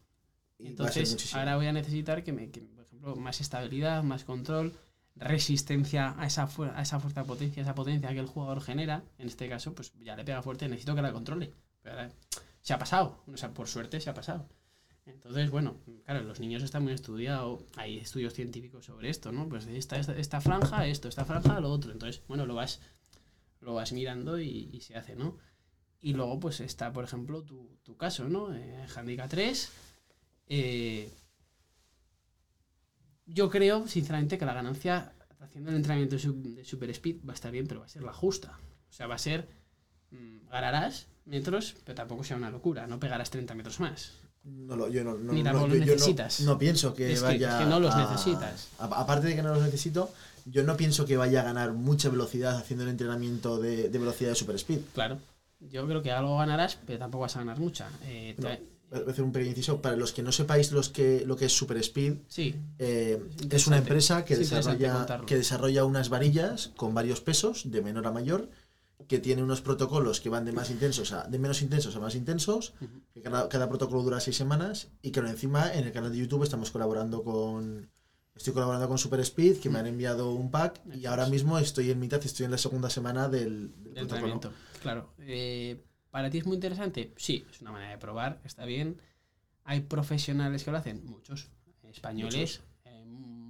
Entonces, 0.59 1.33
ahora 1.35 1.57
voy 1.57 1.67
a 1.67 1.73
necesitar 1.73 2.23
que, 2.23 2.31
me, 2.31 2.49
que, 2.49 2.61
por 2.61 2.85
ejemplo, 2.85 3.15
más 3.17 3.41
estabilidad, 3.41 4.03
más 4.03 4.23
control, 4.23 4.73
resistencia 5.15 6.15
a 6.17 6.25
esa, 6.25 6.47
a 6.75 6.81
esa 6.81 6.99
fuerza 6.99 7.21
de 7.21 7.27
potencia, 7.27 7.61
esa 7.61 7.75
potencia 7.75 8.09
que 8.13 8.19
el 8.19 8.27
jugador 8.27 8.61
genera. 8.61 9.03
En 9.17 9.27
este 9.27 9.49
caso, 9.49 9.73
pues 9.73 9.91
ya 10.03 10.15
le 10.15 10.23
pega 10.23 10.41
fuerte, 10.41 10.67
necesito 10.69 10.95
que 10.95 11.01
la 11.01 11.11
controle. 11.11 11.51
Pero 11.81 11.95
ahora 11.95 12.11
se 12.61 12.73
ha 12.73 12.79
pasado, 12.79 13.21
o 13.31 13.37
sea, 13.37 13.49
por 13.53 13.67
suerte 13.67 13.99
se 13.99 14.09
ha 14.09 14.13
pasado. 14.13 14.47
Entonces, 15.05 15.51
bueno, 15.51 15.75
claro, 16.03 16.23
los 16.23 16.39
niños 16.39 16.63
están 16.63 16.81
muy 16.83 16.93
estudiados, 16.93 17.59
hay 17.75 17.97
estudios 17.99 18.33
científicos 18.33 18.85
sobre 18.85 19.09
esto, 19.09 19.31
¿no? 19.31 19.47
Pues 19.47 19.67
esta, 19.67 19.97
esta, 19.97 20.17
esta 20.17 20.41
franja, 20.41 20.87
esto, 20.87 21.07
esta 21.09 21.25
franja, 21.25 21.59
lo 21.59 21.69
otro. 21.71 21.91
Entonces, 21.91 22.23
bueno, 22.27 22.45
lo 22.47 22.55
vas, 22.55 22.81
lo 23.65 23.73
vas 23.73 23.91
mirando 23.91 24.39
y, 24.39 24.79
se 24.81 24.95
hace, 24.95 25.15
¿no? 25.15 25.37
Y 26.01 26.13
luego, 26.13 26.39
pues 26.39 26.59
está, 26.59 26.93
por 26.93 27.03
ejemplo, 27.03 27.43
tu, 27.43 27.97
caso, 27.97 28.29
¿no? 28.29 28.53
Eh, 28.53 28.85
Handicap 28.95 29.29
3. 29.29 29.71
eh, 30.47 31.11
yo 33.25 33.49
creo, 33.49 33.87
sinceramente, 33.87 34.37
que 34.37 34.45
la 34.45 34.53
ganancia 34.53 35.15
haciendo 35.39 35.71
el 35.71 35.77
entrenamiento 35.77 36.15
de 36.15 36.63
Super 36.63 36.89
Speed 36.91 37.25
va 37.27 37.33
a 37.33 37.35
estar 37.35 37.51
bien, 37.51 37.67
pero 37.67 37.79
va 37.79 37.87
a 37.87 37.89
ser 37.89 38.03
la 38.03 38.13
justa. 38.13 38.59
O 38.89 38.93
sea, 38.93 39.07
va 39.07 39.15
a 39.15 39.19
ser. 39.19 39.47
mm, 40.11 40.47
ganarás 40.49 41.07
metros, 41.25 41.75
pero 41.83 41.95
tampoco 41.95 42.23
sea 42.23 42.37
una 42.37 42.51
locura. 42.51 42.87
No 42.87 42.99
pegarás 42.99 43.31
30 43.31 43.55
metros 43.55 43.79
más. 43.79 44.13
No 44.45 44.75
lo- 44.75 44.87
yo 44.89 45.03
no, 45.03 45.15
no- 45.15 45.33
Ni 45.33 45.41
no- 45.43 45.51
tampoco 45.51 45.67
yo- 45.73 45.75
los 45.75 45.85
yo 45.87 45.91
no- 45.93 45.97
necesitas. 45.97 46.39
No, 46.41 46.57
pienso 46.57 46.93
que 46.93 47.11
Es 47.13 47.19
que- 47.19 47.25
vaya. 47.25 47.57
es 47.59 47.63
que 47.63 47.69
no 47.69 47.79
los 47.79 47.93
a- 47.95 48.09
necesitas. 48.11 48.67
a- 48.79 48.85
aparte 48.85 49.27
de 49.27 49.35
que 49.35 49.41
no 49.43 49.53
los 49.53 49.63
necesito, 49.63 50.11
yo 50.45 50.63
no 50.63 50.77
pienso 50.77 51.05
que 51.05 51.17
vaya 51.17 51.41
a 51.41 51.43
ganar 51.43 51.73
mucha 51.73 52.09
velocidad 52.09 52.55
haciendo 52.57 52.83
el 52.83 52.89
entrenamiento 52.91 53.57
de, 53.59 53.89
de 53.89 53.99
velocidad 53.99 54.29
de 54.29 54.35
super 54.35 54.55
speed. 54.55 54.79
Claro. 54.93 55.17
Yo 55.59 55.87
creo 55.87 56.01
que 56.03 56.11
algo 56.11 56.37
ganarás, 56.37 56.77
pero 56.85 56.99
tampoco 56.99 57.23
vas 57.23 57.35
a 57.35 57.39
ganar 57.39 57.57
mucha. 57.59 57.89
Eh. 58.03 58.35
Voy 58.37 58.51
a 59.07 59.09
hacer 59.11 59.23
un 59.23 59.31
pequeño 59.31 59.49
inciso. 59.51 59.81
Para 59.81 59.95
los 59.95 60.11
que 60.13 60.21
no 60.21 60.31
sepáis 60.31 60.71
los 60.71 60.89
que, 60.89 61.23
lo 61.25 61.35
que 61.35 61.45
es 61.45 61.53
super 61.53 61.77
speed, 61.77 62.13
Sí, 62.27 62.55
eh, 62.77 63.19
Es 63.49 63.53
es 63.63 63.67
una 63.67 63.77
empresa 63.79 64.23
que 64.25 64.35
desarrolla, 64.35 65.07
que 65.25 65.37
desarrolla 65.37 65.85
unas 65.85 66.09
varillas 66.09 66.71
con 66.75 66.93
varios 66.93 67.19
pesos, 67.21 67.71
de 67.71 67.81
menor 67.81 68.05
a 68.05 68.11
mayor, 68.11 68.47
que 69.07 69.19
tiene 69.19 69.43
unos 69.43 69.61
protocolos 69.61 70.21
que 70.21 70.29
van 70.29 70.45
de 70.45 70.51
más 70.51 70.69
intensos 70.69 71.11
a 71.11 71.27
de 71.27 71.37
menos 71.37 71.61
intensos 71.61 71.95
a 71.95 71.99
más 71.99 72.15
intensos, 72.15 72.73
que 73.13 73.21
cada, 73.21 73.49
cada 73.49 73.69
protocolo 73.69 74.01
dura 74.03 74.19
seis 74.19 74.35
semanas, 74.35 74.89
y 75.01 75.11
que 75.11 75.19
encima 75.19 75.73
en 75.73 75.85
el 75.85 75.91
canal 75.91 76.11
de 76.11 76.17
YouTube 76.17 76.43
estamos 76.43 76.71
colaborando 76.71 77.23
con. 77.23 77.89
Estoy 78.35 78.53
colaborando 78.53 78.89
con 78.89 78.97
Super 78.97 79.21
Speed, 79.21 79.59
que 79.59 79.69
me 79.69 79.79
han 79.79 79.87
enviado 79.87 80.31
un 80.31 80.51
pack, 80.51 80.81
y 80.93 81.05
ahora 81.05 81.25
mismo 81.27 81.57
estoy 81.57 81.91
en 81.91 81.99
mitad, 81.99 82.21
estoy 82.23 82.45
en 82.45 82.51
la 82.51 82.57
segunda 82.57 82.89
semana 82.89 83.29
del, 83.29 83.71
del 83.81 83.93
de 83.93 84.05
protocolo. 84.05 84.53
Claro. 84.81 85.13
Eh, 85.19 85.81
¿Para 86.11 86.29
ti 86.29 86.39
es 86.39 86.45
muy 86.45 86.55
interesante? 86.55 87.13
Sí, 87.15 87.45
es 87.49 87.61
una 87.61 87.71
manera 87.71 87.91
de 87.91 87.97
probar, 87.97 88.41
está 88.43 88.65
bien. 88.65 89.01
¿Hay 89.63 89.81
profesionales 89.81 90.63
que 90.63 90.71
lo 90.71 90.77
hacen? 90.77 91.05
Muchos. 91.05 91.49
Españoles, 91.83 92.61
eh, 92.83 93.05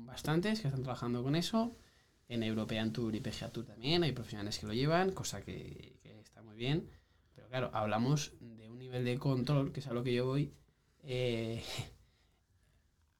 bastantes 0.05 0.61
que 0.61 0.67
están 0.67 0.83
trabajando 0.83 1.23
con 1.23 1.35
eso. 1.35 1.75
En 2.27 2.43
European 2.43 2.91
Tour 2.91 3.15
y 3.15 3.19
PGA 3.21 3.51
Tour 3.51 3.65
también 3.65 4.03
hay 4.03 4.11
profesionales 4.11 4.57
que 4.59 4.65
lo 4.67 4.73
llevan, 4.73 5.11
cosa 5.11 5.41
que, 5.41 5.99
está 6.23 6.41
muy 6.41 6.55
bien. 6.55 6.89
Pero 7.35 7.47
claro, 7.49 7.69
hablamos 7.73 8.33
de 8.39 8.69
un 8.69 8.79
nivel 8.79 9.05
de 9.05 9.17
control, 9.19 9.71
que 9.71 9.79
es 9.79 9.87
a 9.87 9.93
lo 9.93 10.03
que 10.03 10.13
yo 10.13 10.25
voy. 10.25 10.53
eh, 11.03 11.63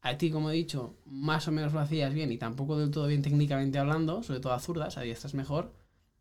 a 0.02 0.18
ti, 0.20 0.30
como 0.30 0.52
he 0.52 0.54
dicho, 0.54 0.98
más 1.06 1.48
o 1.48 1.52
menos 1.52 1.74
lo 1.74 1.80
hacías 1.80 2.14
bien 2.14 2.32
y 2.32 2.38
tampoco 2.38 2.78
del 2.78 2.92
todo 2.92 3.08
bien 3.08 3.24
técnicamente 3.24 3.80
hablando, 3.80 4.22
sobre 4.22 4.40
todo 4.40 4.54
a 4.54 4.60
zurdas, 4.60 4.98
ahí 4.98 5.10
estás 5.10 5.34
mejor. 5.34 5.74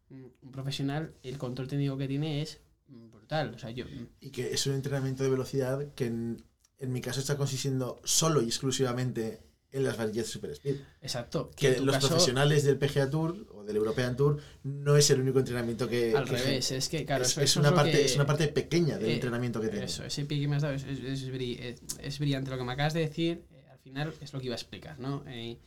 Mm, 0.09 0.25
Un 0.43 0.53
profesional, 0.53 1.15
el 1.23 1.37
control 1.37 1.69
técnico 1.69 1.99
que 1.99 2.09
tiene 2.09 2.41
es 2.41 2.63
mm, 2.89 3.11
brutal. 3.11 3.53
O 3.55 3.59
sea, 3.59 3.71
yo, 3.71 3.85
Y 4.21 4.31
que 4.31 4.53
es 4.55 4.67
un 4.67 4.75
entrenamiento 4.75 5.23
de 5.23 5.31
velocidad 5.31 5.93
que 5.95 6.07
en, 6.07 6.43
en 6.79 6.93
mi 6.93 7.03
caso 7.03 7.21
está 7.21 7.37
consistiendo 7.37 8.01
solo 8.05 8.41
y 8.43 8.47
exclusivamente 8.47 9.43
en 9.75 9.85
las 9.85 9.97
varillas 9.97 10.27
Super 10.29 10.51
Speed. 10.53 10.77
exacto. 11.03 11.51
que 11.57 11.81
los 11.81 11.95
caso, 11.97 12.09
profesionales 12.09 12.63
del 12.65 12.79
PGA 12.79 13.11
Tour 13.11 13.47
o 13.55 13.65
del 13.65 13.77
European 13.77 14.17
Tour 14.17 14.41
no 14.63 14.97
es 14.97 15.11
el 15.11 15.21
único 15.21 15.41
entrenamiento 15.41 15.89
que 15.89 16.15
Al 16.17 16.25
que 16.25 16.37
revés, 16.37 16.71
es 16.71 16.89
que, 16.89 17.05
claro, 17.05 17.25
es, 17.25 17.31
eso, 17.33 17.41
es 17.43 17.51
eso 17.51 17.61
una 17.61 17.75
parte 17.75 17.93
que- 17.93 18.05
es 18.05 18.15
una 18.15 18.25
parte 18.27 18.49
pequeña 18.49 18.97
del 18.99 19.11
eh, 19.11 19.15
entrenamiento 19.15 19.61
que 19.61 19.69
tiene 19.69 19.85
Eso, 19.87 20.05
ese 20.05 20.25
pie 20.27 20.41
que 20.41 20.49
me 20.49 20.57
has 20.57 20.63
dado 20.63 20.75
es, 20.75 20.85
es- 20.85 21.01
es 21.01 21.29
bri- 21.33 21.59
es- 21.61 21.83
es 22.01 22.19
brillante. 22.21 22.51
Lo 22.51 22.57
que 22.59 22.65
me 22.65 22.73
acabas 22.73 22.95
de 22.95 23.01
decir, 23.01 23.45
eh, 23.51 23.65
al 23.71 23.79
final 23.81 24.15
es 24.21 24.33
lo 24.33 24.39
que 24.41 24.47
iba 24.47 24.55
a 24.55 24.59
explicar, 24.59 24.99
¿no? 25.01 25.25
Eh, 25.27 25.59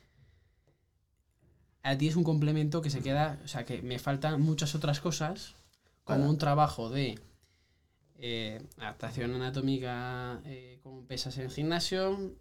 a 1.84 1.98
ti 1.98 2.08
es 2.08 2.16
un 2.16 2.24
complemento 2.24 2.82
que 2.82 2.90
se 2.90 3.02
queda, 3.02 3.40
o 3.44 3.48
sea, 3.48 3.66
que 3.66 3.82
me 3.82 4.00
faltan 4.00 4.42
muchas 4.42 4.76
otras 4.76 5.00
cosas, 5.00 5.56
como 6.04 6.20
Para- 6.20 6.30
un 6.30 6.38
trabajo 6.38 6.90
de 6.90 7.20
eh, 8.20 8.60
adaptación 8.78 9.34
anatómica 9.36 10.42
eh, 10.46 10.80
con 10.82 11.06
pesas 11.06 11.38
en 11.38 11.50
gimnasio, 11.52 12.34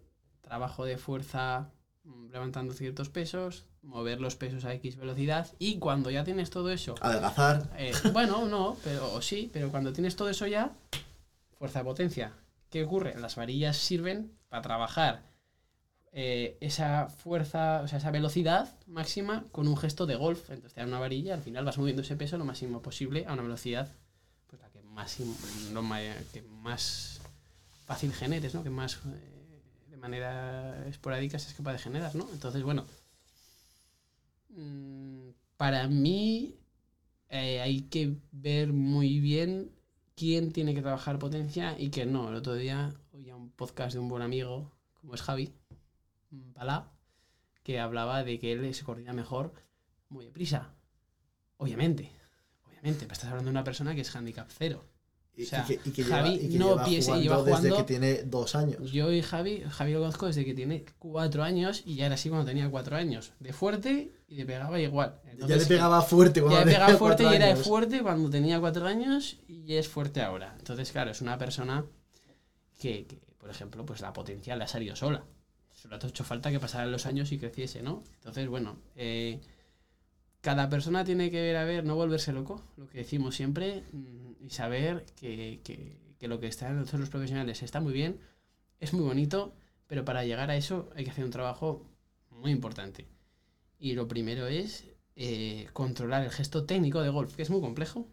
trabajo 0.47 0.85
de 0.85 0.97
fuerza 0.97 1.69
mm, 2.03 2.31
levantando 2.31 2.73
ciertos 2.73 3.09
pesos, 3.09 3.65
mover 3.81 4.19
los 4.21 4.35
pesos 4.35 4.65
a 4.65 4.73
X 4.73 4.97
velocidad 4.97 5.47
y 5.59 5.77
cuando 5.79 6.09
ya 6.09 6.23
tienes 6.23 6.49
todo 6.49 6.71
eso, 6.71 6.95
adelgazar 7.01 7.69
eh, 7.77 7.91
bueno, 8.13 8.45
no, 8.45 8.77
pero 8.83 9.13
o 9.13 9.21
sí, 9.21 9.49
pero 9.51 9.69
cuando 9.69 9.93
tienes 9.93 10.15
todo 10.15 10.29
eso 10.29 10.47
ya, 10.47 10.71
fuerza 11.57 11.79
de 11.79 11.85
potencia. 11.85 12.33
¿Qué 12.69 12.83
ocurre? 12.83 13.17
Las 13.19 13.35
varillas 13.35 13.77
sirven 13.77 14.31
para 14.49 14.61
trabajar 14.61 15.23
eh, 16.11 16.57
esa 16.61 17.07
fuerza, 17.09 17.81
o 17.83 17.87
sea, 17.87 17.99
esa 17.99 18.11
velocidad 18.11 18.75
máxima 18.87 19.45
con 19.51 19.67
un 19.67 19.77
gesto 19.77 20.05
de 20.05 20.15
golf. 20.15 20.49
Entonces 20.49 20.73
te 20.73 20.81
dan 20.81 20.89
una 20.89 20.99
varilla, 20.99 21.33
al 21.33 21.41
final 21.41 21.63
vas 21.63 21.77
moviendo 21.77 22.01
ese 22.01 22.15
peso 22.15 22.37
lo 22.37 22.45
máximo 22.45 22.81
posible 22.81 23.25
a 23.27 23.33
una 23.33 23.43
velocidad 23.43 23.89
pues 24.47 24.61
la 24.61 24.69
que 24.69 24.81
más, 24.81 25.19
lo 25.73 25.81
que 26.33 26.41
más 26.41 27.21
fácil 27.85 28.13
generes, 28.13 28.53
¿no? 28.53 28.63
Que 28.63 28.69
más 28.69 28.99
eh, 29.05 29.36
de 29.97 30.01
manera 30.01 30.87
esporádica 30.87 31.39
seas 31.39 31.55
capaz 31.55 31.73
de 31.73 31.79
generar, 31.79 32.15
¿no? 32.15 32.27
Entonces, 32.31 32.61
bueno, 32.61 32.85
mm, 34.49 35.29
para 35.57 35.87
mí 35.87 36.55
eh, 37.29 37.61
hay 37.61 37.81
que 37.81 38.15
ver 38.31 38.73
muy 38.73 39.19
bien 39.19 39.71
quién 40.15 40.51
tiene 40.51 40.75
que 40.75 40.83
trabajar 40.83 41.17
potencia 41.17 41.75
y 41.79 41.89
quién 41.89 42.13
no. 42.13 42.29
El 42.29 42.35
otro 42.35 42.53
día 42.53 42.93
oía 43.11 43.35
un 43.35 43.49
podcast 43.49 43.93
de 43.93 43.99
un 43.99 44.07
buen 44.07 44.21
amigo, 44.21 44.71
como 44.93 45.15
es 45.15 45.21
Javi 45.23 45.51
mm, 46.29 46.51
Palá, 46.53 46.91
que 47.63 47.79
hablaba 47.79 48.23
de 48.23 48.37
que 48.39 48.51
él 48.51 48.73
se 48.75 48.85
coordina 48.85 49.13
mejor 49.13 49.53
muy 50.09 50.25
deprisa. 50.25 50.75
Obviamente, 51.57 52.11
obviamente, 52.67 53.01
pero 53.01 53.13
estás 53.13 53.31
hablando 53.31 53.49
de 53.49 53.57
una 53.57 53.63
persona 53.63 53.95
que 53.95 54.01
es 54.01 54.15
handicap 54.15 54.47
cero. 54.55 54.85
Y, 55.37 55.43
o 55.43 55.45
sea, 55.45 55.63
y 55.69 55.77
que, 55.77 55.89
y 55.89 55.91
que 55.93 56.03
Javi 56.03 56.29
lleva, 56.31 56.43
y 56.43 56.49
que 56.49 56.57
no 56.59 56.69
lleva 56.71 56.85
piensa- 56.85 57.05
jugando 57.13 57.23
lleva 57.45 57.61
desde 57.61 57.75
que 57.77 57.83
tiene 57.83 58.23
dos 58.23 58.55
años 58.55 58.91
Yo 58.91 59.11
y 59.13 59.21
Javi, 59.21 59.63
Javi 59.69 59.93
lo 59.93 59.99
conozco 59.99 60.25
desde 60.25 60.43
que 60.43 60.53
tiene 60.55 60.83
cuatro 60.99 61.43
años 61.43 61.83
y 61.85 61.95
ya 61.95 62.07
era 62.07 62.15
así 62.15 62.27
cuando 62.29 62.47
tenía 62.47 62.69
cuatro 62.69 62.95
años. 62.97 63.31
De 63.39 63.53
fuerte 63.53 64.11
y 64.27 64.35
le 64.35 64.45
pegaba 64.45 64.79
igual. 64.81 65.21
ya 65.47 65.55
le 65.55 65.65
pegaba 65.65 66.01
fuerte 66.01 66.41
cuando 66.41 66.59
ya 66.59 66.65
tenía 66.65 66.79
pegaba 66.79 66.97
fuerte 66.99 67.23
y 67.23 67.27
era 67.35 67.45
años. 67.51 67.67
fuerte 67.67 68.01
cuando 68.01 68.29
tenía 68.29 68.59
cuatro 68.59 68.85
años 68.87 69.37
y 69.47 69.73
es 69.75 69.87
fuerte 69.87 70.21
ahora. 70.21 70.55
Entonces, 70.57 70.91
claro, 70.91 71.11
es 71.11 71.21
una 71.21 71.37
persona 71.37 71.85
que, 72.79 73.05
que, 73.05 73.19
por 73.37 73.49
ejemplo, 73.49 73.85
pues 73.85 74.01
la 74.01 74.13
potencia 74.13 74.55
le 74.55 74.63
ha 74.63 74.67
salido 74.67 74.95
sola. 74.95 75.23
Solo 75.73 75.95
ha 76.01 76.07
hecho 76.07 76.23
falta 76.23 76.49
que 76.51 76.59
pasaran 76.59 76.91
los 76.91 77.05
años 77.05 77.31
y 77.31 77.37
creciese, 77.37 77.83
¿no? 77.83 78.03
Entonces, 78.15 78.47
bueno, 78.47 78.79
eh, 78.95 79.39
cada 80.47 80.69
persona 80.75 81.03
tiene 81.09 81.29
que 81.33 81.41
ver, 81.47 81.57
a 81.57 81.65
ver, 81.71 81.83
no 81.83 81.95
volverse 81.95 82.31
loco, 82.39 82.55
lo 82.77 82.87
que 82.89 82.99
decimos 82.99 83.35
siempre, 83.35 83.83
mm, 83.91 84.45
y 84.45 84.49
saber 84.59 85.05
que, 85.19 85.59
que- 85.65 85.97
que 86.19 86.27
lo 86.31 86.39
que 86.39 86.47
están 86.47 86.79
haciendo 86.79 86.99
los 87.05 87.09
profesionales 87.15 87.61
está 87.63 87.79
muy 87.81 87.93
bien, 88.01 88.13
es 88.79 88.93
muy 88.93 89.03
bonito, 89.11 89.39
pero 89.87 90.05
para 90.05 90.23
llegar 90.23 90.49
a 90.49 90.55
eso 90.57 90.89
hay 90.95 91.03
que 91.05 91.11
hacer 91.11 91.25
un 91.25 91.31
trabajo 91.31 91.67
muy 92.31 92.51
importante. 92.51 93.01
Y 93.79 93.93
lo 93.93 94.07
primero 94.07 94.47
es 94.47 94.85
eh, 95.17 95.67
controlar 95.73 96.23
el 96.23 96.31
gesto 96.31 96.65
técnico 96.65 97.01
de 97.01 97.09
golf, 97.09 97.35
que 97.35 97.41
es 97.43 97.49
muy 97.49 97.61
complejo. 97.61 98.07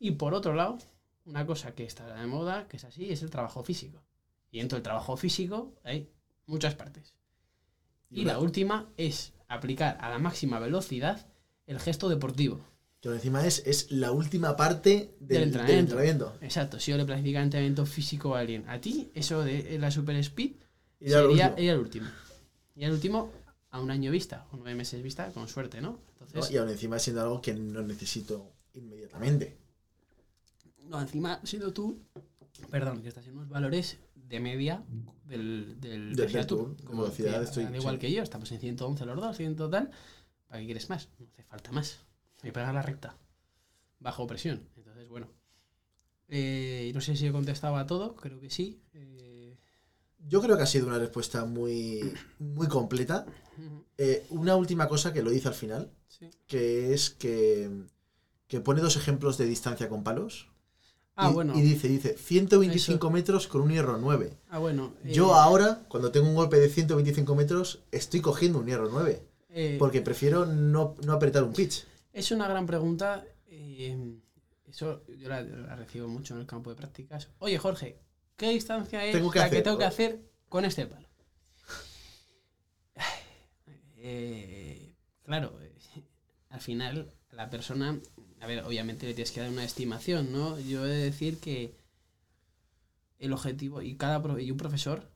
Y 0.00 0.12
por 0.12 0.34
otro 0.34 0.54
lado, 0.54 0.78
una 1.24 1.46
cosa 1.46 1.74
que 1.74 1.84
está 1.84 2.06
de 2.14 2.26
moda, 2.26 2.66
que 2.68 2.76
es 2.78 2.84
así, 2.84 3.10
es 3.12 3.22
el 3.22 3.30
trabajo 3.30 3.62
físico. 3.62 4.02
Y 4.50 4.58
dentro 4.58 4.76
del 4.76 4.82
trabajo 4.82 5.16
físico 5.16 5.74
hay 5.84 6.10
muchas 6.46 6.74
partes. 6.74 7.14
Y 8.10 8.24
la 8.24 8.38
última 8.38 8.88
es 8.96 9.32
aplicar 9.48 9.98
a 10.00 10.08
la 10.10 10.18
máxima 10.18 10.58
velocidad 10.58 11.26
el 11.66 11.78
gesto 11.78 12.08
deportivo. 12.08 12.60
Que 13.00 13.10
encima 13.10 13.46
es, 13.46 13.62
es 13.64 13.92
la 13.92 14.10
última 14.10 14.56
parte 14.56 15.14
del, 15.20 15.52
Del 15.52 15.52
del 15.66 15.78
entrenamiento. 15.78 16.36
Exacto, 16.40 16.80
si 16.80 16.90
yo 16.90 16.96
le 16.96 17.04
planifico 17.04 17.38
entrenamiento 17.38 17.86
físico 17.86 18.34
a 18.34 18.40
alguien, 18.40 18.68
a 18.68 18.80
ti, 18.80 19.10
eso 19.14 19.44
de 19.44 19.78
la 19.78 19.90
super 19.90 20.16
speed 20.16 20.52
Y 20.98 21.10
sería 21.10 21.46
al 21.46 21.78
último. 21.78 22.08
Y 22.74 22.84
al 22.84 22.92
último 22.92 23.30
a 23.70 23.80
un 23.80 23.90
año 23.90 24.10
vista, 24.10 24.46
o 24.50 24.56
nueve 24.56 24.74
meses 24.74 25.02
vista, 25.02 25.30
con 25.32 25.46
suerte, 25.46 25.80
¿no? 25.80 25.90
¿no? 25.90 26.00
Entonces, 26.26 26.50
Y 26.50 26.56
aún 26.56 26.70
encima 26.70 26.98
siendo 26.98 27.22
algo 27.22 27.40
que 27.40 27.54
no 27.54 27.82
necesito 27.82 28.50
inmediatamente. 28.74 29.56
no, 30.84 31.00
encima, 31.00 31.40
siendo 31.44 31.72
tú, 31.72 32.00
perdón, 32.70 33.02
que 33.02 33.08
estás 33.08 33.26
en 33.26 33.34
unos 33.36 33.48
valores 33.48 33.98
de 34.28 34.40
media 34.40 34.84
del, 35.24 35.80
del 35.80 36.14
Del 36.14 36.26
PGA 36.30 36.46
Tour, 36.46 36.76
de 36.76 36.88
velocidad, 36.88 37.38
que, 37.38 37.44
estoy- 37.44 37.64
al 37.64 37.76
igual 37.76 37.94
sí. 37.96 38.00
que 38.00 38.12
yo, 38.12 38.22
estamos 38.22 38.50
en 38.52 38.60
111 38.60 39.06
los 39.06 39.16
dos, 39.20 39.36
100 39.36 39.56
tal. 39.56 39.90
¿Para 40.46 40.60
qué 40.60 40.66
quieres 40.66 40.88
más? 40.90 41.08
No 41.18 41.26
hace 41.32 41.42
falta 41.44 41.72
más. 41.72 41.98
Hay 42.42 42.48
que 42.50 42.52
pegar 42.52 42.74
la 42.74 42.82
recta. 42.82 43.16
Bajo 44.00 44.26
presión. 44.26 44.68
Entonces, 44.76 45.08
bueno. 45.08 45.28
Eh, 46.28 46.90
no 46.94 47.00
sé 47.00 47.16
si 47.16 47.26
he 47.26 47.32
contestado 47.32 47.76
a 47.76 47.86
todo, 47.86 48.14
creo 48.14 48.38
que 48.40 48.50
sí. 48.50 48.80
Eh, 48.92 49.56
Yo 50.18 50.40
creo 50.42 50.56
que 50.56 50.62
ha 50.62 50.66
sido 50.66 50.86
una 50.86 50.98
respuesta 50.98 51.44
muy, 51.44 52.12
muy 52.38 52.68
completa. 52.68 53.24
Eh, 53.96 54.24
una 54.30 54.56
última 54.56 54.88
cosa 54.88 55.12
que 55.12 55.22
lo 55.22 55.32
hice 55.32 55.48
al 55.48 55.54
final, 55.54 55.90
sí. 56.06 56.30
que 56.46 56.92
es 56.92 57.10
que, 57.10 57.70
que 58.46 58.60
pone 58.60 58.80
dos 58.82 58.96
ejemplos 58.96 59.36
de 59.38 59.46
distancia 59.46 59.88
con 59.88 60.04
palos. 60.04 60.48
Ah, 61.20 61.30
y, 61.30 61.34
bueno. 61.34 61.52
y 61.56 61.62
dice, 61.62 61.88
dice, 61.88 62.16
125 62.16 63.10
metros 63.10 63.48
con 63.48 63.62
un 63.62 63.70
hierro 63.72 63.98
9. 63.98 64.38
Ah, 64.50 64.58
bueno. 64.58 64.94
Yo 65.04 65.30
eh, 65.30 65.34
ahora, 65.36 65.82
cuando 65.88 66.12
tengo 66.12 66.28
un 66.28 66.36
golpe 66.36 66.58
de 66.60 66.68
125 66.68 67.34
metros, 67.34 67.80
estoy 67.90 68.20
cogiendo 68.20 68.60
un 68.60 68.66
hierro 68.66 68.88
9. 68.88 69.20
eh, 69.50 69.76
Porque 69.80 70.00
prefiero 70.00 70.46
no, 70.46 70.94
no 71.04 71.12
apretar 71.12 71.42
un 71.42 71.52
pitch. 71.52 71.84
Es 72.12 72.30
una 72.30 72.46
gran 72.46 72.66
pregunta. 72.66 73.24
eh, 73.48 73.98
eso 74.68 75.02
yo 75.18 75.28
la, 75.28 75.42
la 75.42 75.74
recibo 75.74 76.06
mucho 76.06 76.34
en 76.34 76.40
el 76.40 76.46
campo 76.46 76.70
de 76.70 76.76
prácticas. 76.76 77.28
Oye, 77.40 77.58
Jorge, 77.58 77.98
¿qué 78.36 78.50
distancia 78.50 79.04
es 79.04 79.12
Tengo 79.12 79.30
que 79.32 79.40
la 79.40 79.46
hacer- 79.46 79.58
que 79.58 79.62
tengo 79.64 79.78
que 79.78 79.84
hacer 79.86 80.20
con 80.48 80.64
este 80.64 80.86
palo? 80.86 81.08
Claro, 85.24 85.52
al 86.50 86.60
final 86.60 87.12
la 87.32 87.50
persona, 87.50 87.98
a 88.40 88.46
ver, 88.46 88.64
obviamente 88.64 89.06
le 89.06 89.14
tienes 89.14 89.32
que 89.32 89.40
dar 89.40 89.50
una 89.50 89.64
estimación, 89.64 90.32
¿no? 90.32 90.58
Yo 90.60 90.84
he 90.86 90.88
de 90.88 91.04
decir 91.04 91.38
que 91.38 91.74
el 93.18 93.32
objetivo 93.32 93.82
y 93.82 93.94
cada 93.96 94.22
pro- 94.22 94.38
y 94.38 94.50
un 94.50 94.56
profesor 94.56 95.08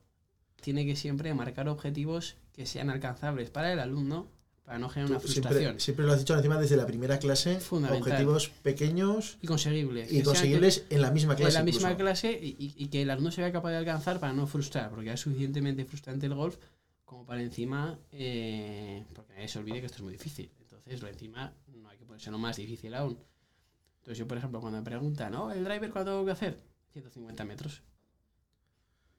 tiene 0.61 0.85
que 0.85 0.95
siempre 0.95 1.33
marcar 1.33 1.67
objetivos 1.69 2.35
que 2.53 2.65
sean 2.65 2.89
alcanzables 2.89 3.49
para 3.49 3.71
el 3.73 3.79
alumno 3.79 4.27
para 4.65 4.79
no 4.79 4.87
generar 4.87 5.11
una 5.11 5.19
frustración 5.19 5.59
siempre, 5.61 5.79
siempre 5.81 6.05
lo 6.05 6.13
has 6.13 6.19
dicho 6.19 6.35
encima 6.37 6.57
desde 6.57 6.77
la 6.77 6.85
primera 6.85 7.19
clase. 7.19 7.59
Objetivos 7.69 8.47
pequeños 8.61 9.37
y 9.41 9.47
conseguibles. 9.47 10.09
y 10.11 10.17
Que 10.19 10.23
conseguibles 10.23 10.85
en 10.89 11.01
la 11.01 11.11
misma 11.11 11.35
que- 11.35 11.43
clase. 11.43 11.57
en 11.57 11.61
la 11.61 11.65
misma 11.65 11.91
incluso. 11.91 11.97
clase 11.97 12.31
y, 12.41 12.73
y- 12.77 12.87
que 12.87 13.01
el 13.01 13.09
alumno 13.09 13.29
se 13.31 13.41
vea 13.41 13.51
capaz 13.51 13.71
de 13.71 13.77
alcanzar 13.77 14.21
para 14.21 14.31
no 14.31 14.47
frustrar, 14.47 14.89
porque 14.89 15.11
es 15.11 15.19
suficientemente 15.19 15.83
frustrante 15.83 16.27
el 16.27 16.33
golf 16.33 16.55
como 17.03 17.25
para 17.25 17.41
encima, 17.41 17.99
eh, 18.13 19.03
porque 19.13 19.33
nadie 19.33 19.49
se 19.49 19.59
olvide 19.59 19.81
que 19.81 19.87
esto 19.87 19.97
es 19.97 20.03
muy 20.03 20.13
difícil. 20.13 20.49
Entonces, 20.61 21.01
lo 21.01 21.09
encima 21.09 21.53
no 22.03 22.05
hay 22.05 22.05
que 22.05 22.07
ponérselo 22.07 22.37
más 22.37 22.57
difícil 22.57 22.93
aún. 22.95 23.17
Entonces, 23.99 24.17
yo, 24.17 24.27
por 24.27 24.37
ejemplo, 24.37 24.59
cuando 24.59 24.79
me 24.79 24.83
preguntan, 24.83 25.31
¿no? 25.31 25.51
¿El 25.51 25.63
driver 25.63 25.89
cuánto 25.91 26.11
tengo 26.11 26.25
que 26.25 26.31
hacer? 26.31 26.57
150 26.91 27.45
metros. 27.45 27.81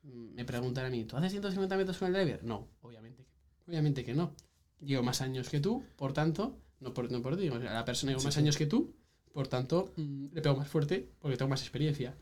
Mm, 0.03 0.35
Me 0.35 0.45
preguntan 0.45 0.85
a 0.87 0.91
mí, 0.91 1.05
¿tú 1.05 1.17
haces 1.17 1.33
150 1.33 1.77
metros 1.77 1.97
con 1.99 2.09
el 2.09 2.15
driver? 2.15 2.45
No, 2.45 2.69
obviamente, 2.83 3.25
que- 3.25 3.71
obviamente 3.71 4.05
que 4.05 4.15
no. 4.15 4.35
Llevo 4.81 5.03
más 5.03 5.21
años 5.23 5.49
que 5.49 5.61
tú, 5.61 5.83
por 5.97 6.13
tanto, 6.13 6.59
no 6.81 6.93
por, 6.93 7.11
no 7.11 7.23
por 7.23 7.37
ti, 7.39 7.49
o 7.49 7.59
sea, 7.61 7.73
la 7.73 7.85
persona 7.85 8.13
lleva 8.13 8.21
Sí, 8.21 8.27
más 8.27 8.35
sí. 8.35 8.41
años 8.41 8.57
que 8.59 8.67
tú, 8.67 8.95
por 9.33 9.49
tanto, 9.49 9.93
mm, 9.97 10.27
le 10.35 10.43
pego 10.43 10.57
más 10.57 10.69
fuerte 10.69 11.09
porque 11.21 11.37
tengo 11.39 11.49
más 11.49 11.63
experiencia. 11.63 12.15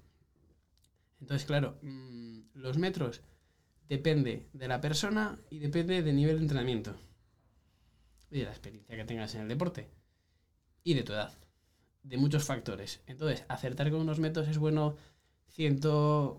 Entonces, 1.21 1.45
claro, 1.47 1.79
mm, 1.83 2.41
los 2.55 2.79
metros 2.79 3.21
depende 3.89 4.49
de 4.53 4.69
la 4.69 4.81
persona 4.81 5.41
y 5.51 5.59
depende 5.59 6.03
del 6.03 6.15
nivel 6.17 6.37
de 6.37 6.43
entrenamiento. 6.43 6.95
Y 8.31 8.39
de 8.39 8.45
la 8.45 8.51
experiencia 8.51 8.97
que 8.97 9.05
tengas 9.05 9.35
en 9.35 9.43
el 9.43 9.49
deporte. 9.49 9.91
Y 10.85 10.95
de 10.95 11.03
tu 11.03 11.13
edad. 11.13 11.33
De 12.03 12.17
muchos 12.17 12.45
factores. 12.45 13.01
Entonces, 13.07 13.45
acertar 13.49 13.91
con 13.91 14.01
unos 14.01 14.19
metros 14.19 14.49
es 14.49 14.59
bueno 14.59 14.97
100, 15.51 15.81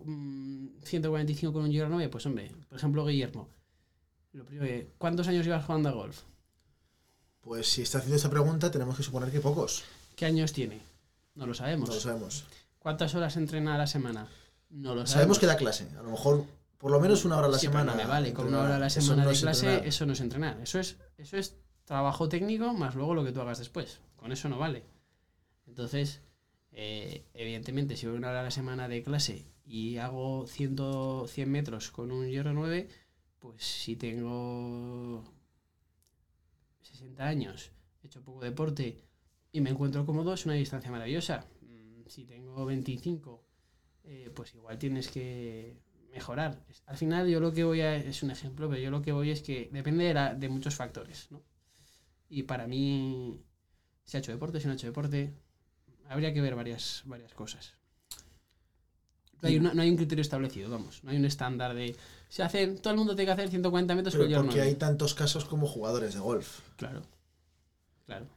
mm, 0.06 0.68
145 0.84 1.54
con 1.54 1.64
un 1.64 1.72
Giro 1.72 1.88
9. 1.90 2.10
Pues 2.10 2.26
hombre, 2.26 2.52
por 2.70 2.78
ejemplo, 2.78 3.06
Guillermo. 3.06 3.48
Lo 4.34 4.46
primero 4.46 4.88
¿Cuántos 4.98 5.28
años 5.28 5.46
llevas 5.46 5.66
jugando 5.66 5.90
a 5.90 5.94
golf? 5.94 6.22
Pues 7.42 7.68
si 7.70 7.82
está 7.82 8.00
haciendo 8.00 8.16
esa 8.16 8.30
pregunta, 8.30 8.72
tenemos 8.72 8.98
que 8.98 9.04
suponer 9.04 9.32
que 9.32 9.40
pocos. 9.40 9.84
¿Qué 10.16 10.26
años 10.26 10.54
tiene? 10.54 10.80
No 11.36 11.46
lo 11.46 11.54
sabemos. 11.54 11.90
No 11.90 11.96
lo 11.96 12.02
sabemos. 12.02 12.46
¿Cuántas 12.80 13.14
horas 13.16 13.38
entrena 13.38 13.76
a 13.76 13.78
la 13.78 13.88
semana? 13.88 14.28
No 14.70 14.90
lo 14.90 15.02
sabemos. 15.06 15.10
Sabemos 15.12 15.40
que 15.40 15.46
da 15.46 15.56
clase. 15.58 15.88
A 16.00 16.04
lo 16.04 16.12
mejor 16.12 16.46
por 16.78 16.92
lo 16.92 17.00
menos 17.00 17.24
una 17.26 17.38
hora 17.38 17.48
a 17.48 17.50
la 17.50 17.58
Sí, 17.60 17.68
pero 17.68 17.80
semana. 17.80 17.92
no 17.94 17.98
me 17.98 18.10
vale, 18.10 18.34
con 18.34 18.48
una 18.48 18.60
hora 18.62 18.76
a 18.76 18.80
la 18.80 18.90
semana 18.90 19.24
no 19.24 19.30
de 19.30 19.36
clase, 19.38 19.66
entrenar. 19.68 19.88
eso 19.88 20.06
no 20.06 20.14
es 20.14 20.20
entrenar. 20.22 20.60
Eso 20.62 20.80
es, 20.80 20.98
eso 21.18 21.38
es 21.38 21.56
trabajo 21.86 22.28
técnico 22.30 22.74
más 22.74 22.96
luego 22.96 23.14
lo 23.14 23.24
que 23.24 23.32
tú 23.32 23.42
hagas 23.42 23.60
después. 23.60 24.00
Con 24.24 24.32
eso 24.32 24.48
no 24.48 24.58
vale. 24.58 24.86
Entonces, 25.68 26.22
eh, 26.72 27.26
evidentemente, 27.34 27.98
si 27.98 28.08
voy 28.08 28.16
una 28.16 28.30
hora 28.30 28.40
a 28.40 28.44
la 28.44 28.52
semana 28.52 28.88
de 28.88 29.04
clase 29.04 29.46
y 29.66 29.98
hago 29.98 30.48
100, 30.48 30.78
100 31.28 31.52
metros 31.52 31.92
con 31.92 32.10
un 32.10 32.30
hierro 32.30 32.54
9, 32.54 32.88
pues 33.40 33.66
si 33.66 33.98
tengo 33.98 35.26
60 36.84 37.28
años, 37.28 37.72
he 38.02 38.08
hecho 38.08 38.24
poco 38.24 38.40
deporte 38.40 39.04
y 39.52 39.60
me 39.60 39.72
encuentro 39.72 40.06
cómodo, 40.06 40.34
es 40.34 40.46
una 40.46 40.56
distancia 40.56 40.90
maravillosa. 40.90 41.46
Mm, 41.62 42.08
Si 42.08 42.24
tengo 42.24 42.66
25, 42.66 43.44
eh, 44.06 44.32
pues 44.34 44.56
igual 44.56 44.78
tienes 44.78 45.10
que 45.10 45.76
mejorar. 46.14 46.64
Al 46.86 46.96
final 46.96 47.28
yo 47.28 47.42
lo 47.42 47.52
que 47.52 47.66
voy 47.66 47.82
a, 47.82 47.98
es 47.98 48.24
un 48.24 48.32
ejemplo, 48.32 48.70
pero 48.70 48.82
yo 48.82 48.90
lo 48.90 49.02
que 49.02 49.12
voy 49.12 49.32
es 49.32 49.42
que 49.42 49.70
depende 49.74 50.14
de, 50.14 50.36
de 50.38 50.48
muchos 50.48 50.76
factores, 50.76 51.30
¿no? 51.30 51.44
Y 52.30 52.44
para 52.44 52.68
mí, 52.68 53.44
si 54.06 54.18
ha 54.18 54.20
hecho 54.20 54.32
deporte, 54.32 54.60
si 54.60 54.66
no 54.68 54.74
ha 54.74 54.76
hecho 54.76 54.88
deporte, 54.88 55.34
habría 56.10 56.34
que 56.34 56.42
ver 56.42 56.56
varias, 56.56 57.04
varias 57.06 57.34
cosas. 57.34 57.74
No 59.42 59.50
hay, 59.50 59.58
una- 59.58 59.74
no 59.74 59.82
hay 59.82 59.90
un 59.90 59.98
criterio 59.98 60.22
establecido, 60.22 60.70
vamos, 60.70 61.04
no 61.04 61.12
hay 61.12 61.18
un 61.18 61.26
estándar 61.26 61.74
de... 61.76 61.96
Se 62.30 62.44
hacen, 62.44 62.78
todo 62.80 62.92
el 62.94 62.98
mundo 62.98 63.14
tiene 63.16 63.28
que 63.28 63.32
hacer 63.34 63.50
140 63.50 63.94
metros 63.94 64.14
Pero 64.14 64.26
hierro 64.26 64.44
porque 64.46 64.62
hay 64.62 64.76
tantos 64.76 65.14
casos 65.14 65.44
como 65.46 65.68
jugadores 65.68 66.14
de 66.14 66.20
golf. 66.22 66.62
Claro, 66.78 67.02
claro. 68.06 68.28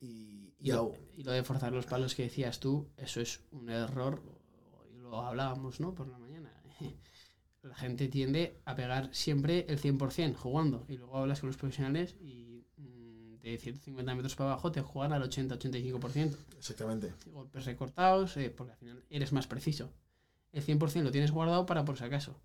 Y, 0.00 0.52
y 0.58 0.68
Y 0.68 0.70
lo, 0.72 0.90
au- 0.92 0.94
y 1.16 1.22
lo 1.22 1.32
de 1.32 1.42
forzar 1.42 1.72
los 1.72 1.86
palos 1.86 2.14
que 2.14 2.24
decías 2.24 2.60
tú, 2.60 2.88
eso 2.96 3.20
es 3.22 3.40
un 3.52 3.70
error, 3.70 4.22
y 4.92 4.98
lo 4.98 5.20
hablábamos, 5.22 5.80
¿no? 5.80 5.94
Por 5.94 6.08
la 6.08 6.18
mañana. 6.18 6.52
La 7.62 7.74
gente 7.74 8.08
tiende 8.08 8.60
a 8.66 8.74
pegar 8.74 9.08
siempre 9.14 9.64
el 9.70 9.78
100% 9.78 10.36
jugando, 10.36 10.84
y 10.86 10.98
luego 10.98 11.16
hablas 11.16 11.40
con 11.40 11.46
los 11.48 11.56
profesionales 11.56 12.14
y 12.20 12.53
de 13.52 13.58
150 13.58 14.14
metros 14.14 14.34
para 14.36 14.50
abajo 14.52 14.72
te 14.72 14.80
juegan 14.80 15.12
al 15.12 15.22
80-85%. 15.28 16.36
exactamente. 16.58 17.12
Golpes 17.32 17.64
recortados, 17.64 18.36
eh, 18.36 18.50
porque 18.50 18.72
al 18.72 18.78
final 18.78 19.04
eres 19.10 19.32
más 19.32 19.46
preciso. 19.46 19.90
El 20.52 20.64
100% 20.64 21.02
lo 21.02 21.10
tienes 21.10 21.30
guardado 21.30 21.66
para 21.66 21.84
por 21.84 21.98
si 21.98 22.04
acaso. 22.04 22.36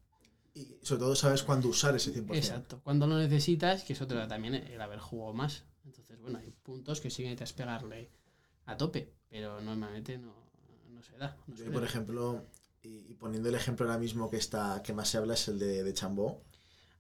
Y 0.54 0.76
sobre 0.82 1.00
todo 1.02 1.16
sabes 1.16 1.44
cuándo 1.44 1.68
usar 1.70 1.96
ese 1.96 2.12
100%. 2.14 2.36
Exacto. 2.36 2.82
Cuando 2.84 3.08
lo 3.08 3.18
necesitas, 3.18 3.84
que 3.84 3.94
es 3.94 4.02
otra 4.02 4.28
también 4.28 4.56
el 4.56 4.82
haber 4.82 5.00
jugado 5.00 5.34
más. 5.34 5.64
Entonces, 5.86 6.20
bueno, 6.20 6.40
hay 6.40 6.52
puntos 6.64 7.00
que 7.02 7.10
sí 7.10 7.24
que 7.24 7.30
necesitas 7.30 7.54
pegarle 7.54 8.10
a 8.66 8.76
tope, 8.78 9.14
pero 9.30 9.62
normalmente 9.62 10.18
no, 10.18 10.34
no 10.90 11.02
se 11.02 11.18
da. 11.18 11.38
no 11.48 11.56
Yo, 11.56 11.66
se 11.66 11.72
por 11.72 11.82
da. 11.82 11.88
ejemplo, 11.88 12.44
y, 12.82 13.12
y 13.12 13.14
poniendo 13.16 13.50
el 13.50 13.56
ejemplo 13.56 13.86
ahora 13.86 14.00
mismo 14.00 14.30
que 14.30 14.38
está 14.38 14.82
que 14.84 14.94
más 14.94 15.08
se 15.10 15.18
habla 15.18 15.36
es 15.36 15.48
el 15.48 15.60
de, 15.60 15.84
de 15.84 15.94
Chambó. 15.94 16.42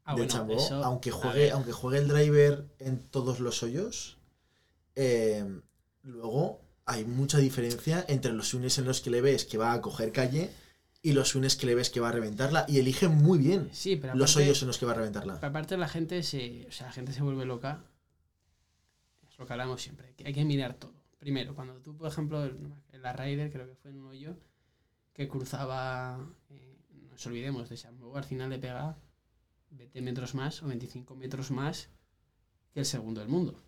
Ah, 0.09 0.15
de 0.15 0.21
bueno, 0.21 0.31
Chambó, 0.33 0.57
eso- 0.57 0.83
aunque 0.83 1.11
juegue, 1.11 1.51
aunque 1.51 1.71
juegue 1.71 1.99
el 1.99 2.07
driver 2.07 2.65
en 2.79 2.99
todos 3.09 3.39
los 3.39 3.61
hoyos, 3.63 4.17
eh, 4.95 5.45
luego 6.03 6.61
hay 6.85 7.05
mucha 7.05 7.37
diferencia 7.37 8.03
entre 8.07 8.33
los 8.33 8.47
swings 8.49 8.77
en 8.79 8.85
los 8.85 9.01
que 9.01 9.09
le 9.11 9.21
ves 9.21 9.45
que 9.45 9.57
va 9.57 9.73
a 9.73 9.81
coger 9.81 10.11
calle 10.11 10.49
y 11.03 11.13
los 11.13 11.29
swings 11.29 11.55
que 11.55 11.67
le 11.67 11.75
ves 11.75 11.89
que 11.91 11.99
va 11.99 12.09
a 12.09 12.11
reventarla. 12.11 12.65
Y 12.67 12.79
elige 12.79 13.07
muy 13.07 13.37
bien 13.37 13.69
Sí, 13.71 13.95
pero 13.97 14.15
los 14.15 14.35
hoyos 14.35 14.61
en 14.61 14.67
los 14.67 14.77
que 14.79 14.85
va 14.85 14.93
a 14.93 14.95
reventarla. 14.95 15.35
aparte 15.41 15.77
la 15.77 15.87
gente 15.87 16.23
se, 16.23 16.65
o 16.67 16.71
sea, 16.71 16.87
la 16.87 16.93
gente 16.93 17.13
se 17.13 17.21
vuelve 17.21 17.45
loca. 17.45 17.83
Es 19.29 19.37
lo 19.37 19.45
que 19.45 19.53
hablamos 19.53 19.81
siempre. 19.81 20.13
que 20.15 20.25
hay 20.27 20.33
que 20.33 20.43
mirar 20.43 20.73
todo. 20.73 20.93
Primero, 21.19 21.53
cuando 21.53 21.75
tú, 21.81 21.95
por 21.95 22.07
ejemplo, 22.07 22.43
en 22.45 23.01
la 23.01 23.13
Ryder, 23.13 23.51
creo 23.51 23.67
que 23.67 23.75
fue 23.75 23.91
en 23.91 23.99
un 23.99 24.07
hoyo, 24.07 24.35
que 25.13 25.27
cruzaba, 25.27 26.17
eh, 26.49 26.77
no 26.93 27.11
nos 27.11 27.25
olvidemos 27.27 27.69
de 27.69 27.75
Chambó, 27.77 28.15
al 28.17 28.23
final 28.23 28.49
le 28.49 28.57
pega 28.57 28.97
20 29.71 30.01
metros 30.01 30.35
más 30.35 30.61
o 30.63 30.67
25 30.67 31.15
metros 31.15 31.51
más 31.51 31.89
que 32.73 32.81
el 32.81 32.85
segundo 32.85 33.21
del 33.21 33.29
mundo. 33.29 33.63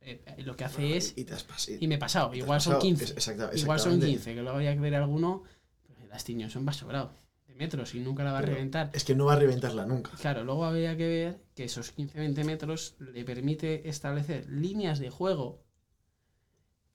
Eh, 0.00 0.22
eh, 0.26 0.42
lo 0.42 0.56
que 0.56 0.64
hace 0.64 0.96
es 0.96 1.12
Y 1.16 1.24
te 1.24 1.34
has 1.34 1.46
Y 1.68 1.86
me 1.88 1.96
he 1.96 1.98
pasado, 1.98 2.34
igual 2.34 2.60
son 2.60 2.74
pasado. 2.74 2.82
15. 2.82 3.04
Es- 3.04 3.10
exacta- 3.16 3.50
Igual 3.54 3.78
son 3.80 3.92
exactamente. 3.94 4.06
15, 4.06 4.34
que 4.34 4.42
luego 4.42 4.56
había 4.56 4.74
que 4.74 4.80
ver 4.80 4.94
alguno. 4.94 5.42
Pero 5.86 6.06
las 6.06 6.24
tiños 6.24 6.52
son 6.52 6.66
va 6.66 6.72
sobrado. 6.72 7.12
De 7.46 7.54
metros 7.54 7.94
y 7.94 8.00
nunca 8.00 8.24
la 8.24 8.32
va 8.32 8.38
a 8.38 8.42
reventar. 8.42 8.90
Es 8.92 9.04
que 9.04 9.14
no 9.14 9.26
va 9.26 9.34
a 9.34 9.38
reventarla 9.38 9.84
nunca. 9.86 10.12
Claro, 10.20 10.44
luego 10.44 10.64
habría 10.64 10.96
que 10.96 11.06
ver 11.08 11.42
que 11.54 11.64
esos 11.64 11.92
15-20 11.96 12.44
metros 12.44 12.94
le 13.00 13.24
permite 13.24 13.88
establecer 13.88 14.48
líneas 14.48 14.98
de 14.98 15.10
juego 15.10 15.62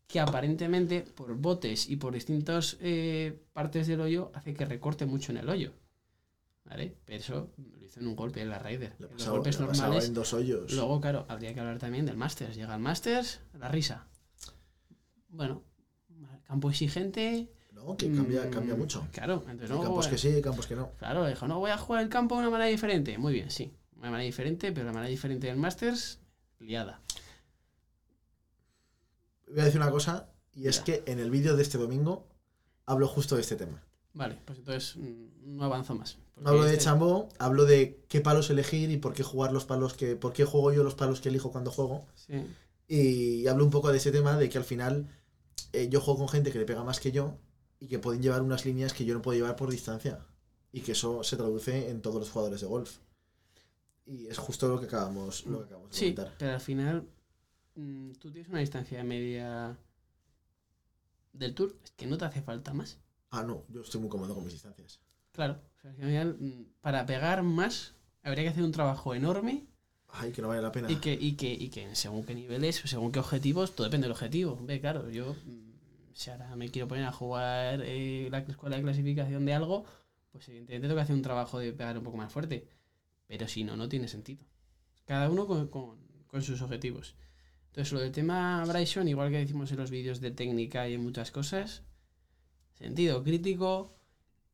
que 0.07 0.19
aparentemente 0.19 1.01
por 1.01 1.35
botes 1.35 1.89
y 1.89 1.95
por 1.95 2.13
distintas 2.13 2.77
eh, 2.81 3.43
partes 3.51 3.87
del 3.87 4.01
hoyo 4.01 4.31
hace 4.35 4.53
que 4.53 4.65
recorte 4.65 5.05
mucho 5.05 5.31
en 5.31 5.39
el 5.39 5.49
hoyo. 5.49 5.73
¿Vale? 6.65 6.95
Pero 7.05 7.19
eso 7.19 7.49
lo 7.57 7.85
hizo 7.85 7.99
en 7.99 8.07
un 8.07 8.15
golpe 8.15 8.41
en 8.41 8.49
la 8.49 8.57
Raider. 8.59 8.91
Le 8.91 8.95
En 8.95 9.01
los 9.03 9.11
pasaba, 9.13 9.31
golpes 9.37 9.59
le 9.59 9.65
pasaba 9.67 9.87
normales. 9.87 10.07
en 10.07 10.13
dos 10.13 10.33
hoyos. 10.33 10.71
Luego, 10.73 11.01
claro, 11.01 11.25
habría 11.27 11.53
que 11.53 11.59
hablar 11.59 11.77
también 11.77 12.05
del 12.05 12.15
Masters. 12.17 12.55
Llega 12.55 12.73
el 12.75 12.81
Masters, 12.81 13.41
la 13.59 13.67
risa. 13.67 14.07
Bueno, 15.29 15.63
campo 16.47 16.69
exigente. 16.69 17.51
No, 17.73 17.97
que 17.97 18.09
cambia, 18.13 18.45
mm, 18.45 18.49
cambia 18.49 18.75
mucho. 18.75 19.05
Claro, 19.11 19.43
entonces 19.49 19.69
no, 19.69 19.81
campos 19.81 20.07
que 20.07 20.17
sí, 20.17 20.41
campos 20.41 20.67
que 20.67 20.75
no. 20.75 20.91
Claro, 20.99 21.27
dijo, 21.27 21.47
no 21.47 21.59
voy 21.59 21.71
a 21.71 21.77
jugar 21.77 22.01
el 22.03 22.09
campo 22.09 22.35
de 22.35 22.41
una 22.41 22.49
manera 22.49 22.69
diferente. 22.69 23.17
Muy 23.17 23.33
bien, 23.33 23.51
sí, 23.51 23.73
una 23.97 24.09
manera 24.11 24.25
diferente, 24.25 24.71
pero 24.71 24.85
la 24.85 24.93
manera 24.93 25.09
diferente 25.09 25.47
del 25.47 25.57
Masters, 25.57 26.19
liada. 26.59 27.01
Voy 29.47 29.59
a 29.59 29.65
decir 29.65 29.81
una 29.81 29.91
cosa, 29.91 30.29
y 30.53 30.67
es 30.67 30.77
Ya. 30.77 30.83
que 30.85 31.03
en 31.07 31.19
el 31.19 31.29
vídeo 31.29 31.55
de 31.57 31.61
este 31.63 31.77
domingo 31.77 32.25
hablo 32.85 33.07
justo 33.07 33.35
de 33.35 33.41
este 33.41 33.55
tema. 33.55 33.83
Vale, 34.13 34.37
pues 34.45 34.59
entonces 34.59 34.95
mm, 34.97 35.55
no 35.57 35.63
avanzo 35.63 35.95
más. 35.95 36.17
No 36.35 36.49
hablo 36.49 36.63
de 36.63 36.77
Chambó, 36.77 37.29
hablo 37.39 37.65
de 37.65 38.03
qué 38.09 38.21
palos 38.21 38.49
elegir 38.49 38.91
y 38.91 38.97
por 38.97 39.13
qué 39.13 39.23
jugar 39.23 39.51
los 39.51 39.65
palos 39.65 39.93
que. 39.93 40.15
por 40.15 40.33
qué 40.33 40.45
juego 40.45 40.71
yo 40.71 40.83
los 40.83 40.95
palos 40.95 41.21
que 41.21 41.29
elijo 41.29 41.51
cuando 41.51 41.71
juego. 41.71 42.05
Sí, 42.15 42.33
Y 42.87 43.47
hablo 43.47 43.63
un 43.65 43.71
poco 43.71 43.91
de 43.91 43.97
ese 43.97 44.11
tema 44.11 44.37
de 44.37 44.49
que 44.49 44.57
al 44.57 44.63
final 44.63 45.07
eh, 45.73 45.89
yo 45.89 46.01
juego 46.01 46.19
con 46.19 46.29
gente 46.29 46.51
que 46.51 46.59
le 46.59 46.65
pega 46.65 46.83
más 46.83 46.99
que 46.99 47.11
yo 47.11 47.37
y 47.79 47.87
que 47.87 47.99
pueden 47.99 48.21
llevar 48.21 48.41
unas 48.41 48.65
líneas 48.65 48.93
que 48.93 49.05
yo 49.05 49.13
no 49.13 49.21
puedo 49.21 49.37
llevar 49.37 49.55
por 49.55 49.69
distancia. 49.71 50.19
Y 50.71 50.81
que 50.81 50.93
eso 50.93 51.23
se 51.23 51.37
traduce 51.37 51.89
en 51.89 52.01
todos 52.01 52.19
los 52.19 52.29
jugadores 52.31 52.61
de 52.61 52.67
golf. 52.67 52.97
Y 54.05 54.27
es 54.27 54.37
justo 54.37 54.67
lo 54.67 54.79
que 54.79 54.85
acabamos, 54.87 55.45
lo 55.45 55.59
que 55.59 55.65
acabamos 55.65 55.91
de 55.91 55.95
sí, 55.97 56.13
comentar. 56.13 56.35
pero 56.37 56.53
al 56.53 56.61
final 56.61 57.07
mm, 57.75 58.13
tú 58.13 58.31
tienes 58.31 58.49
una 58.49 58.59
distancia 58.59 59.03
media 59.03 59.77
del 61.33 61.53
tour, 61.53 61.75
es 61.83 61.91
que 61.91 62.07
no 62.07 62.17
te 62.17 62.25
hace 62.25 62.41
falta 62.41 62.73
más. 62.73 62.97
Ah, 63.35 63.43
no, 63.43 63.65
yo 63.69 63.81
estoy 63.81 63.99
muy 63.99 64.09
cómodo 64.09 64.33
con 64.35 64.43
mis 64.43 64.53
distancias. 64.53 64.99
Claro, 65.31 65.59
o 65.77 65.81
sea, 65.81 65.89
al 65.91 65.95
final, 65.97 66.37
mm, 66.39 66.65
para 66.81 67.05
pegar 67.07 67.41
más 67.43 67.93
habría 68.21 68.43
que 68.43 68.49
hacer 68.49 68.63
un 68.63 68.71
trabajo 68.71 69.15
enorme 69.15 69.65
Ay, 70.15 70.31
que 70.31 70.43
no 70.43 70.47
vale 70.49 70.61
la 70.61 70.71
pena. 70.71 70.91
Y 70.91 70.97
que, 70.97 71.11
y, 71.19 71.33
que, 71.33 71.51
y 71.51 71.69
que 71.69 71.95
según 71.95 72.23
qué 72.23 72.35
niveles, 72.35 72.75
según 72.85 73.11
qué 73.11 73.17
objetivos, 73.19 73.75
todo 73.75 73.85
depende 73.85 74.05
del 74.05 74.11
objetivo. 74.11 74.59
Ve, 74.61 74.79
claro, 74.79 75.09
yo, 75.09 75.33
mm, 75.33 76.13
si 76.13 76.29
ahora 76.29 76.55
me 76.55 76.69
quiero 76.69 76.87
poner 76.87 77.05
a 77.05 77.11
jugar 77.11 77.81
eh, 77.83 78.27
la 78.29 78.37
escuela 78.37 78.75
de 78.75 78.83
clasificación 78.83 79.43
de 79.45 79.53
algo, 79.55 79.85
pues 80.31 80.47
evidentemente 80.49 80.87
tengo 80.87 80.97
que 80.97 81.01
hacer 81.01 81.15
un 81.15 81.23
trabajo 81.23 81.57
de 81.57 81.73
pegar 81.73 81.97
un 81.97 82.03
poco 82.03 82.17
más 82.17 82.31
fuerte. 82.31 82.67
Pero 83.25 83.47
si 83.47 83.63
no, 83.63 83.75
no 83.75 83.89
tiene 83.89 84.07
sentido. 84.07 84.45
Cada 85.05 85.31
uno 85.31 85.47
con, 85.47 85.67
con- 85.69 85.97
con 86.27 86.43
sus 86.43 86.61
objetivos. 86.61 87.15
Entonces, 87.69 87.91
lo 87.91 87.99
del 87.99 88.11
tema 88.11 88.63
Bryson, 88.67 89.07
igual 89.07 89.31
que 89.31 89.39
decimos 89.39 89.71
en 89.71 89.77
los 89.77 89.89
vídeos 89.89 90.21
de 90.21 90.29
técnica 90.29 90.87
y 90.87 90.93
en 90.93 91.01
muchas 91.03 91.31
cosas, 91.31 91.81
sentido 92.73 93.23
crítico, 93.23 93.93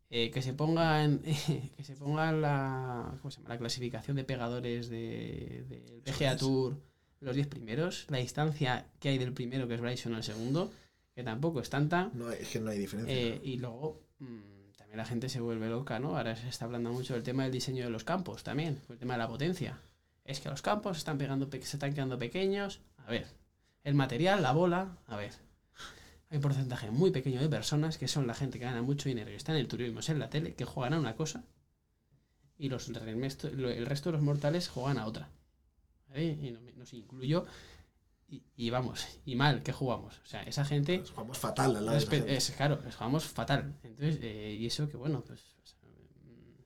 eh, 0.09 0.31
que 0.31 0.41
se 0.41 0.53
ponga 0.53 1.03
en, 1.03 1.19
que 1.77 1.83
se 1.83 1.95
ponga 1.95 2.31
la, 2.31 3.15
¿cómo 3.21 3.31
se 3.31 3.37
llama? 3.37 3.49
la 3.53 3.57
clasificación 3.59 4.17
de 4.17 4.23
pegadores 4.23 4.89
del 4.89 5.67
de, 5.69 6.01
PGA. 6.05 6.35
Tour, 6.37 6.77
los 7.21 7.35
10 7.35 7.47
primeros, 7.47 8.05
la 8.09 8.17
distancia 8.17 8.85
que 8.99 9.09
hay 9.09 9.17
del 9.17 9.33
primero, 9.33 9.67
que 9.67 9.75
es 9.75 9.81
Bryson, 9.81 10.15
al 10.15 10.23
segundo, 10.23 10.71
que 11.13 11.23
tampoco 11.23 11.59
es 11.59 11.69
tanta, 11.69 12.09
No, 12.13 12.31
es 12.31 12.47
que 12.49 12.59
no 12.59 12.69
hay 12.71 12.79
diferencia. 12.79 13.13
eh, 13.13 13.41
y 13.43 13.57
luego 13.57 14.01
mm, 14.19 14.71
también 14.77 14.97
la 14.97 15.05
gente 15.05 15.27
se 15.29 15.41
vuelve 15.41 15.67
loca, 15.69 15.99
¿no? 15.99 16.17
Ahora 16.17 16.35
se 16.35 16.47
está 16.47 16.65
hablando 16.65 16.91
mucho 16.93 17.13
del 17.13 17.23
tema 17.23 17.43
del 17.43 17.51
diseño 17.51 17.83
de 17.83 17.89
los 17.89 18.03
campos 18.05 18.43
también, 18.43 18.79
el 18.89 18.97
tema 18.97 19.13
de 19.15 19.19
la 19.19 19.27
potencia. 19.27 19.79
Es 20.23 20.39
que 20.39 20.49
los 20.49 20.61
campos 20.61 20.97
están 20.97 21.17
pegando, 21.17 21.49
pe- 21.49 21.61
se 21.61 21.75
están 21.75 21.93
quedando 21.93 22.17
pequeños. 22.17 22.79
A 22.97 23.09
ver, 23.11 23.27
el 23.83 23.95
material, 23.95 24.41
la 24.41 24.53
bola, 24.53 24.97
a 25.07 25.17
ver. 25.17 25.33
Hay 26.29 26.37
un 26.37 26.41
porcentaje 26.43 26.91
muy 26.91 27.11
pequeño 27.11 27.41
de 27.41 27.49
personas 27.49 27.97
que 27.97 28.07
son 28.07 28.27
la 28.27 28.33
gente 28.35 28.59
que 28.59 28.65
gana 28.65 28.81
mucho 28.83 29.09
dinero 29.09 29.31
y 29.31 29.35
está 29.35 29.51
en 29.53 29.59
el 29.59 29.67
turismo, 29.67 29.99
en 30.07 30.19
la 30.19 30.29
tele, 30.29 30.53
que 30.53 30.65
juegan 30.65 30.93
a 30.93 30.99
una 30.99 31.15
cosa 31.15 31.43
y 32.57 32.69
los, 32.69 32.89
el 32.89 32.95
resto 33.21 33.47
el 33.47 33.85
resto 33.85 34.09
de 34.09 34.13
los 34.13 34.21
mortales 34.21 34.67
juegan 34.67 34.97
a 34.99 35.05
otra. 35.07 35.29
¿Vale? 36.09 36.25
Y 36.41 36.51
no- 36.51 36.59
nos 36.75 36.93
incluyo. 36.93 37.45
Y, 38.27 38.43
y 38.55 38.69
vamos, 38.69 39.07
y 39.25 39.35
mal 39.35 39.63
que 39.63 39.71
jugamos. 39.73 40.19
O 40.19 40.25
sea, 40.25 40.43
esa 40.43 40.63
gente 40.65 40.99
Nos 40.99 41.09
jugamos 41.11 41.37
fatal 41.39 41.75
al 41.77 41.85
lado 41.85 41.97
de 41.97 42.05
Respe- 42.05 42.17
gente. 42.17 42.35
es, 42.35 42.51
claro, 42.51 42.79
jugamos 42.95 43.23
fatal. 43.25 43.73
Entonces, 43.81 44.19
eh, 44.21 44.55
y 44.59 44.67
eso 44.67 44.87
que 44.87 44.97
bueno, 44.97 45.23
pues. 45.25 45.55
mm, 45.81 46.61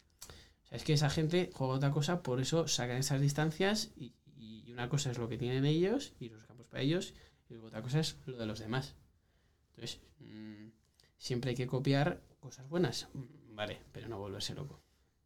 o 0.63 0.65
sea, 0.67 0.77
es 0.77 0.83
que 0.83 0.91
esa 0.93 1.09
gente 1.09 1.51
juega 1.53 1.75
otra 1.75 1.91
cosa, 1.91 2.21
por 2.21 2.41
eso 2.41 2.67
sacan 2.67 2.97
esas 2.97 3.21
distancias 3.21 3.91
y, 3.95 4.13
y 4.35 4.69
una 4.73 4.89
cosa 4.89 5.09
es 5.11 5.17
lo 5.17 5.29
que 5.29 5.37
tienen 5.37 5.63
ellos 5.65 6.11
y 6.19 6.27
los 6.29 6.43
campos 6.43 6.67
para 6.67 6.81
ellos, 6.83 7.13
y 7.49 7.53
otra 7.55 7.81
cosa 7.81 7.99
es 8.01 8.17
lo 8.25 8.35
de 8.37 8.45
los 8.45 8.59
demás. 8.59 8.95
Entonces, 9.75 9.99
mm, 10.19 10.69
siempre 11.17 11.51
hay 11.51 11.55
que 11.55 11.67
copiar 11.67 12.21
cosas 12.39 12.67
buenas, 12.69 13.07
vale, 13.49 13.81
pero 13.91 14.07
no 14.07 14.19
volverse 14.19 14.53
loco. 14.53 14.81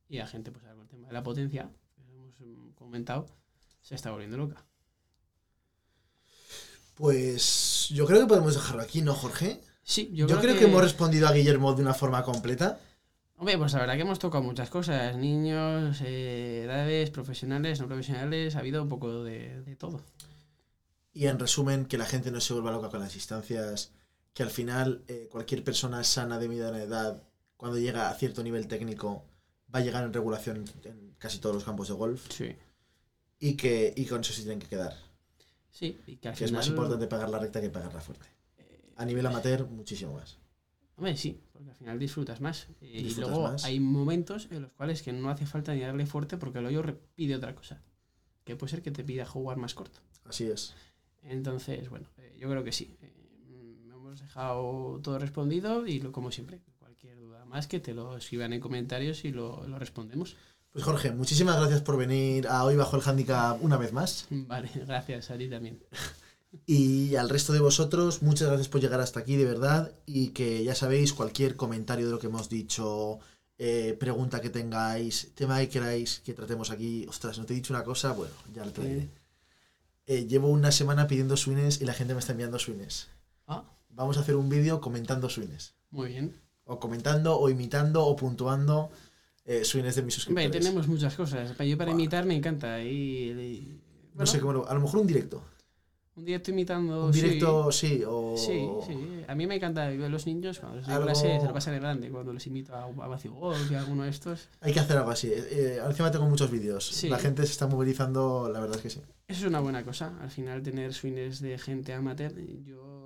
Y 0.09 0.17
la 0.17 0.27
gente, 0.27 0.51
pues 0.51 0.63
ahora 0.63 0.75
con 0.75 0.83
el 0.83 0.89
tema 0.89 1.07
de 1.07 1.13
la 1.13 1.23
potencia, 1.23 1.69
que 1.95 2.01
hemos 2.01 2.39
mm, 2.39 2.69
comentado, 2.75 3.27
se 3.81 3.95
está 3.95 4.11
volviendo 4.11 4.37
loca. 4.37 4.65
Pues 6.95 7.89
yo 7.89 8.05
creo 8.05 8.21
que 8.21 8.27
podemos 8.27 8.55
dejarlo 8.55 8.81
aquí, 8.81 9.01
¿no, 9.01 9.13
Jorge? 9.13 9.61
Sí, 9.83 10.09
Yo, 10.13 10.27
creo, 10.27 10.57
que... 10.57 10.65
hemos 10.65 10.81
respondido 10.81 11.27
a 11.27 11.31
Guillermo 11.31 11.73
de 11.73 11.81
una 11.81 11.93
forma 11.93 12.23
completa. 12.23 12.79
Hombre, 13.37 13.57
pues 13.57 13.71
la 13.73 13.79
verdad 13.79 13.95
que 13.95 14.01
hemos 14.01 14.19
tocado 14.19 14.43
muchas 14.43 14.69
cosas, 14.69 15.15
niños, 15.15 16.01
eh, 16.03 16.63
edades, 16.65 17.11
profesionales, 17.11 17.79
no 17.79 17.87
profesionales, 17.87 18.55
ha 18.55 18.59
habido 18.59 18.81
un 18.81 18.89
poco 18.89 19.23
de, 19.23 19.61
de 19.61 19.75
todo. 19.75 20.01
Y 21.13 21.27
en 21.27 21.37
resumen, 21.37 21.85
que 21.85 21.97
la 21.97 22.05
gente 22.05 22.31
no 22.31 22.41
se 22.41 22.53
vuelva 22.53 22.71
loca 22.71 22.89
con 22.89 22.99
las 22.99 23.13
distancias, 23.13 23.91
que 24.37 24.43
al 24.43 24.51
final 24.51 25.03
eh, 25.07 25.27
cualquier 25.31 25.63
persona 25.63 26.03
sana 26.03 26.37
de 26.37 26.47
mediana 26.47 26.79
edad, 26.79 27.23
cuando 27.55 27.79
llega 27.79 28.07
a 28.11 28.13
cierto 28.13 28.43
nivel 28.43 28.67
técnico, 28.67 29.25
va 29.73 29.79
a 29.79 29.81
llegar 29.81 30.03
en 30.03 30.13
regulación 30.13 30.63
en 30.83 31.15
casi 31.17 31.39
todos 31.39 31.55
los 31.55 31.63
campos 31.63 31.87
de 31.87 31.95
golf 31.95 32.23
Sí. 32.31 32.55
y 33.39 33.55
que 33.55 33.95
y 33.97 34.05
con 34.05 34.21
eso 34.21 34.33
se 34.33 34.41
tienen 34.43 34.59
que 34.59 34.67
quedar. 34.67 34.93
Sí, 35.71 35.97
y 36.05 36.17
que 36.17 36.27
al 36.29 36.35
Que 36.35 36.45
es 36.45 36.51
más 36.51 36.67
importante 36.67 37.07
pegar 37.07 37.29
la 37.29 37.39
recta 37.39 37.59
que 37.61 37.71
pegarla 37.71 37.99
fuerte. 37.99 38.27
eh, 38.59 38.91
A 38.95 39.05
nivel 39.05 39.25
amateur, 39.25 39.65
muchísimo 39.65 40.13
más. 40.13 40.37
hombre, 40.97 41.17
sí, 41.17 41.41
porque 41.51 41.71
al 41.71 41.75
final 41.75 41.97
disfrutas 41.97 42.39
más. 42.39 42.67
Eh, 42.79 43.01
y 43.09 43.15
luego 43.15 43.41
más. 43.41 43.63
hay 43.65 43.79
momentos 43.79 44.47
en 44.51 44.61
los 44.61 44.71
cuales 44.73 45.01
que 45.01 45.13
no 45.13 45.31
hace 45.31 45.47
falta 45.47 45.73
ni 45.73 45.79
darle 45.81 46.05
fuerte 46.05 46.37
porque 46.37 46.59
el 46.59 46.67
hoyo 46.67 46.83
pide 47.15 47.35
otra 47.35 47.55
cosa. 47.55 47.81
Que 48.43 48.55
puede 48.55 48.69
ser 48.69 48.83
que 48.83 48.91
te 48.91 49.03
pida 49.03 49.25
jugar 49.25 49.57
más 49.57 49.73
corto. 49.73 49.99
Así 50.25 50.45
es. 50.45 50.75
Entonces, 51.23 51.89
bueno, 51.89 52.07
eh, 52.19 52.35
yo 52.39 52.47
creo 52.51 52.63
que 52.63 52.71
sí. 52.71 52.95
Hemos 54.17 54.29
dejado 54.29 54.99
todo 55.03 55.19
respondido 55.19 55.85
y 55.85 55.99
lo, 55.99 56.11
como 56.11 56.31
siempre, 56.31 56.59
cualquier 56.79 57.19
duda 57.19 57.45
más 57.45 57.67
que 57.67 57.79
te 57.79 57.93
lo 57.93 58.17
escriban 58.17 58.51
en 58.51 58.59
comentarios 58.59 59.23
y 59.25 59.31
lo, 59.31 59.67
lo 59.67 59.77
respondemos. 59.77 60.35
Pues 60.71 60.83
Jorge, 60.83 61.11
muchísimas 61.11 61.57
gracias 61.57 61.81
por 61.81 61.97
venir 61.97 62.47
a 62.47 62.63
Hoy 62.63 62.75
Bajo 62.75 62.95
el 62.95 63.03
Handicap 63.05 63.63
una 63.63 63.77
vez 63.77 63.93
más. 63.93 64.25
Vale, 64.31 64.71
gracias 64.73 65.29
a 65.29 65.37
ti 65.37 65.49
también. 65.49 65.79
Y 66.65 67.15
al 67.17 67.29
resto 67.29 67.51
de 67.51 67.59
vosotros, 67.59 68.23
muchas 68.23 68.47
gracias 68.47 68.69
por 68.69 68.79
llegar 68.81 69.01
hasta 69.01 69.19
aquí, 69.19 69.35
de 69.35 69.45
verdad. 69.45 69.91
Y 70.05 70.29
que 70.29 70.63
ya 70.63 70.73
sabéis, 70.73 71.13
cualquier 71.13 71.57
comentario 71.57 72.05
de 72.05 72.11
lo 72.13 72.19
que 72.19 72.27
hemos 72.27 72.49
dicho, 72.49 73.19
eh, 73.59 73.95
pregunta 73.99 74.41
que 74.41 74.49
tengáis, 74.49 75.35
tema 75.35 75.59
que 75.59 75.69
queráis 75.69 76.21
que 76.25 76.33
tratemos 76.33 76.71
aquí. 76.71 77.05
Ostras, 77.07 77.37
no 77.37 77.45
te 77.45 77.53
he 77.53 77.57
dicho 77.57 77.73
una 77.73 77.83
cosa, 77.83 78.13
bueno, 78.13 78.33
ya 78.55 78.65
lo 78.65 78.71
traeré. 78.71 79.09
Eh, 80.07 80.25
llevo 80.25 80.47
una 80.47 80.71
semana 80.71 81.05
pidiendo 81.05 81.35
swings 81.35 81.81
y 81.81 81.85
la 81.85 81.93
gente 81.93 82.13
me 82.13 82.21
está 82.21 82.31
enviando 82.31 82.57
swings. 82.57 83.09
Vamos 83.97 84.15
a 84.17 84.21
hacer 84.21 84.35
un 84.35 84.47
vídeo 84.47 84.79
comentando 84.79 85.27
swings. 85.29 85.73
muy 85.91 86.09
bien. 86.09 86.33
O 86.69 86.79
comentando, 86.79 87.37
o 87.39 87.49
imitando, 87.49 88.05
o 88.05 88.15
puntuando 88.15 88.89
eh, 89.45 89.63
swings 89.65 89.95
de 89.95 90.01
mis 90.03 90.13
suscriptores. 90.13 90.51
tenemos 90.51 90.87
muchas 90.87 91.15
cosas. 91.15 91.57
Yo 91.57 91.77
para 91.77 91.91
imitar 91.91 92.25
me 92.25 92.35
encanta. 92.35 92.81
Y, 92.81 93.31
y- 93.31 93.81
No 94.09 94.15
bueno, 94.15 94.25
sé 94.31 94.39
cómo, 94.41 94.53
lo- 94.53 94.69
a 94.69 94.73
lo 94.73 94.81
mejor 94.81 94.99
un 94.99 95.07
directo. 95.07 95.41
un 96.15 96.25
directo 96.25 96.51
imitando. 96.51 97.05
Un 97.05 97.13
sí. 97.13 97.21
directo, 97.21 97.71
sí, 97.71 98.03
o... 98.05 98.35
Sí, 98.37 98.67
sí. 98.85 99.23
A 99.27 99.33
mí 99.35 99.47
me 99.47 99.55
encanta 99.55 99.89
los 99.91 100.25
niños 100.25 100.59
cuando 100.59 100.77
les 100.77 100.85
doy 100.87 100.95
Algo- 100.95 101.05
clase, 101.05 101.39
se 101.39 101.45
lo 101.47 101.53
pasan 101.53 101.75
en 101.75 101.79
grande. 101.81 102.09
Cuando 102.09 102.33
les 102.33 102.45
imito 102.47 102.75
a, 102.75 102.83
a 102.83 102.87
Golf 102.91 103.25
y 103.71 103.75
a 103.75 103.79
alguno 103.79 104.03
de 104.03 104.09
estos. 104.09 104.49
Hay 104.59 104.73
que 104.73 104.79
hacer 104.81 104.97
algo 104.97 105.11
así. 105.11 105.29
Eh, 105.31 105.79
encima 105.87 106.11
tengo 106.11 106.25
muchos 106.27 106.51
vídeos. 106.51 106.85
Sí. 106.85 107.07
La 107.07 107.17
gente 107.19 107.45
se 107.45 107.51
está 107.53 107.67
movilizando, 107.67 108.49
la 108.51 108.59
verdad 108.59 108.75
es 108.75 108.81
que 108.81 108.89
sí. 108.89 109.01
Eso 109.29 109.41
es 109.41 109.47
una 109.47 109.59
buena 109.61 109.83
cosa. 109.85 110.17
Al 110.21 110.29
final, 110.31 110.61
tener 110.63 110.93
swings 110.93 111.39
de 111.39 111.57
gente 111.57 111.93
amateur, 111.93 112.33
yo 112.65 112.96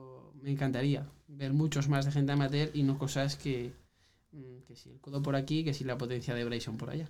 me 0.41 0.51
encantaría 0.51 1.07
ver 1.27 1.53
muchos 1.53 1.87
más 1.87 2.05
de 2.05 2.11
gente 2.11 2.31
amateur 2.31 2.69
y 2.73 2.83
no 2.83 2.97
cosas 2.97 3.35
que, 3.35 3.73
mm, 4.31 4.63
que 4.67 4.75
si 4.75 4.89
el 4.89 4.99
codo 4.99 5.21
por 5.21 5.35
aquí, 5.35 5.63
que 5.63 5.73
si 5.73 5.83
la 5.83 5.97
potencia 5.97 6.35
de 6.35 6.45
Bryson 6.45 6.77
por 6.77 6.89
allá. 6.89 7.09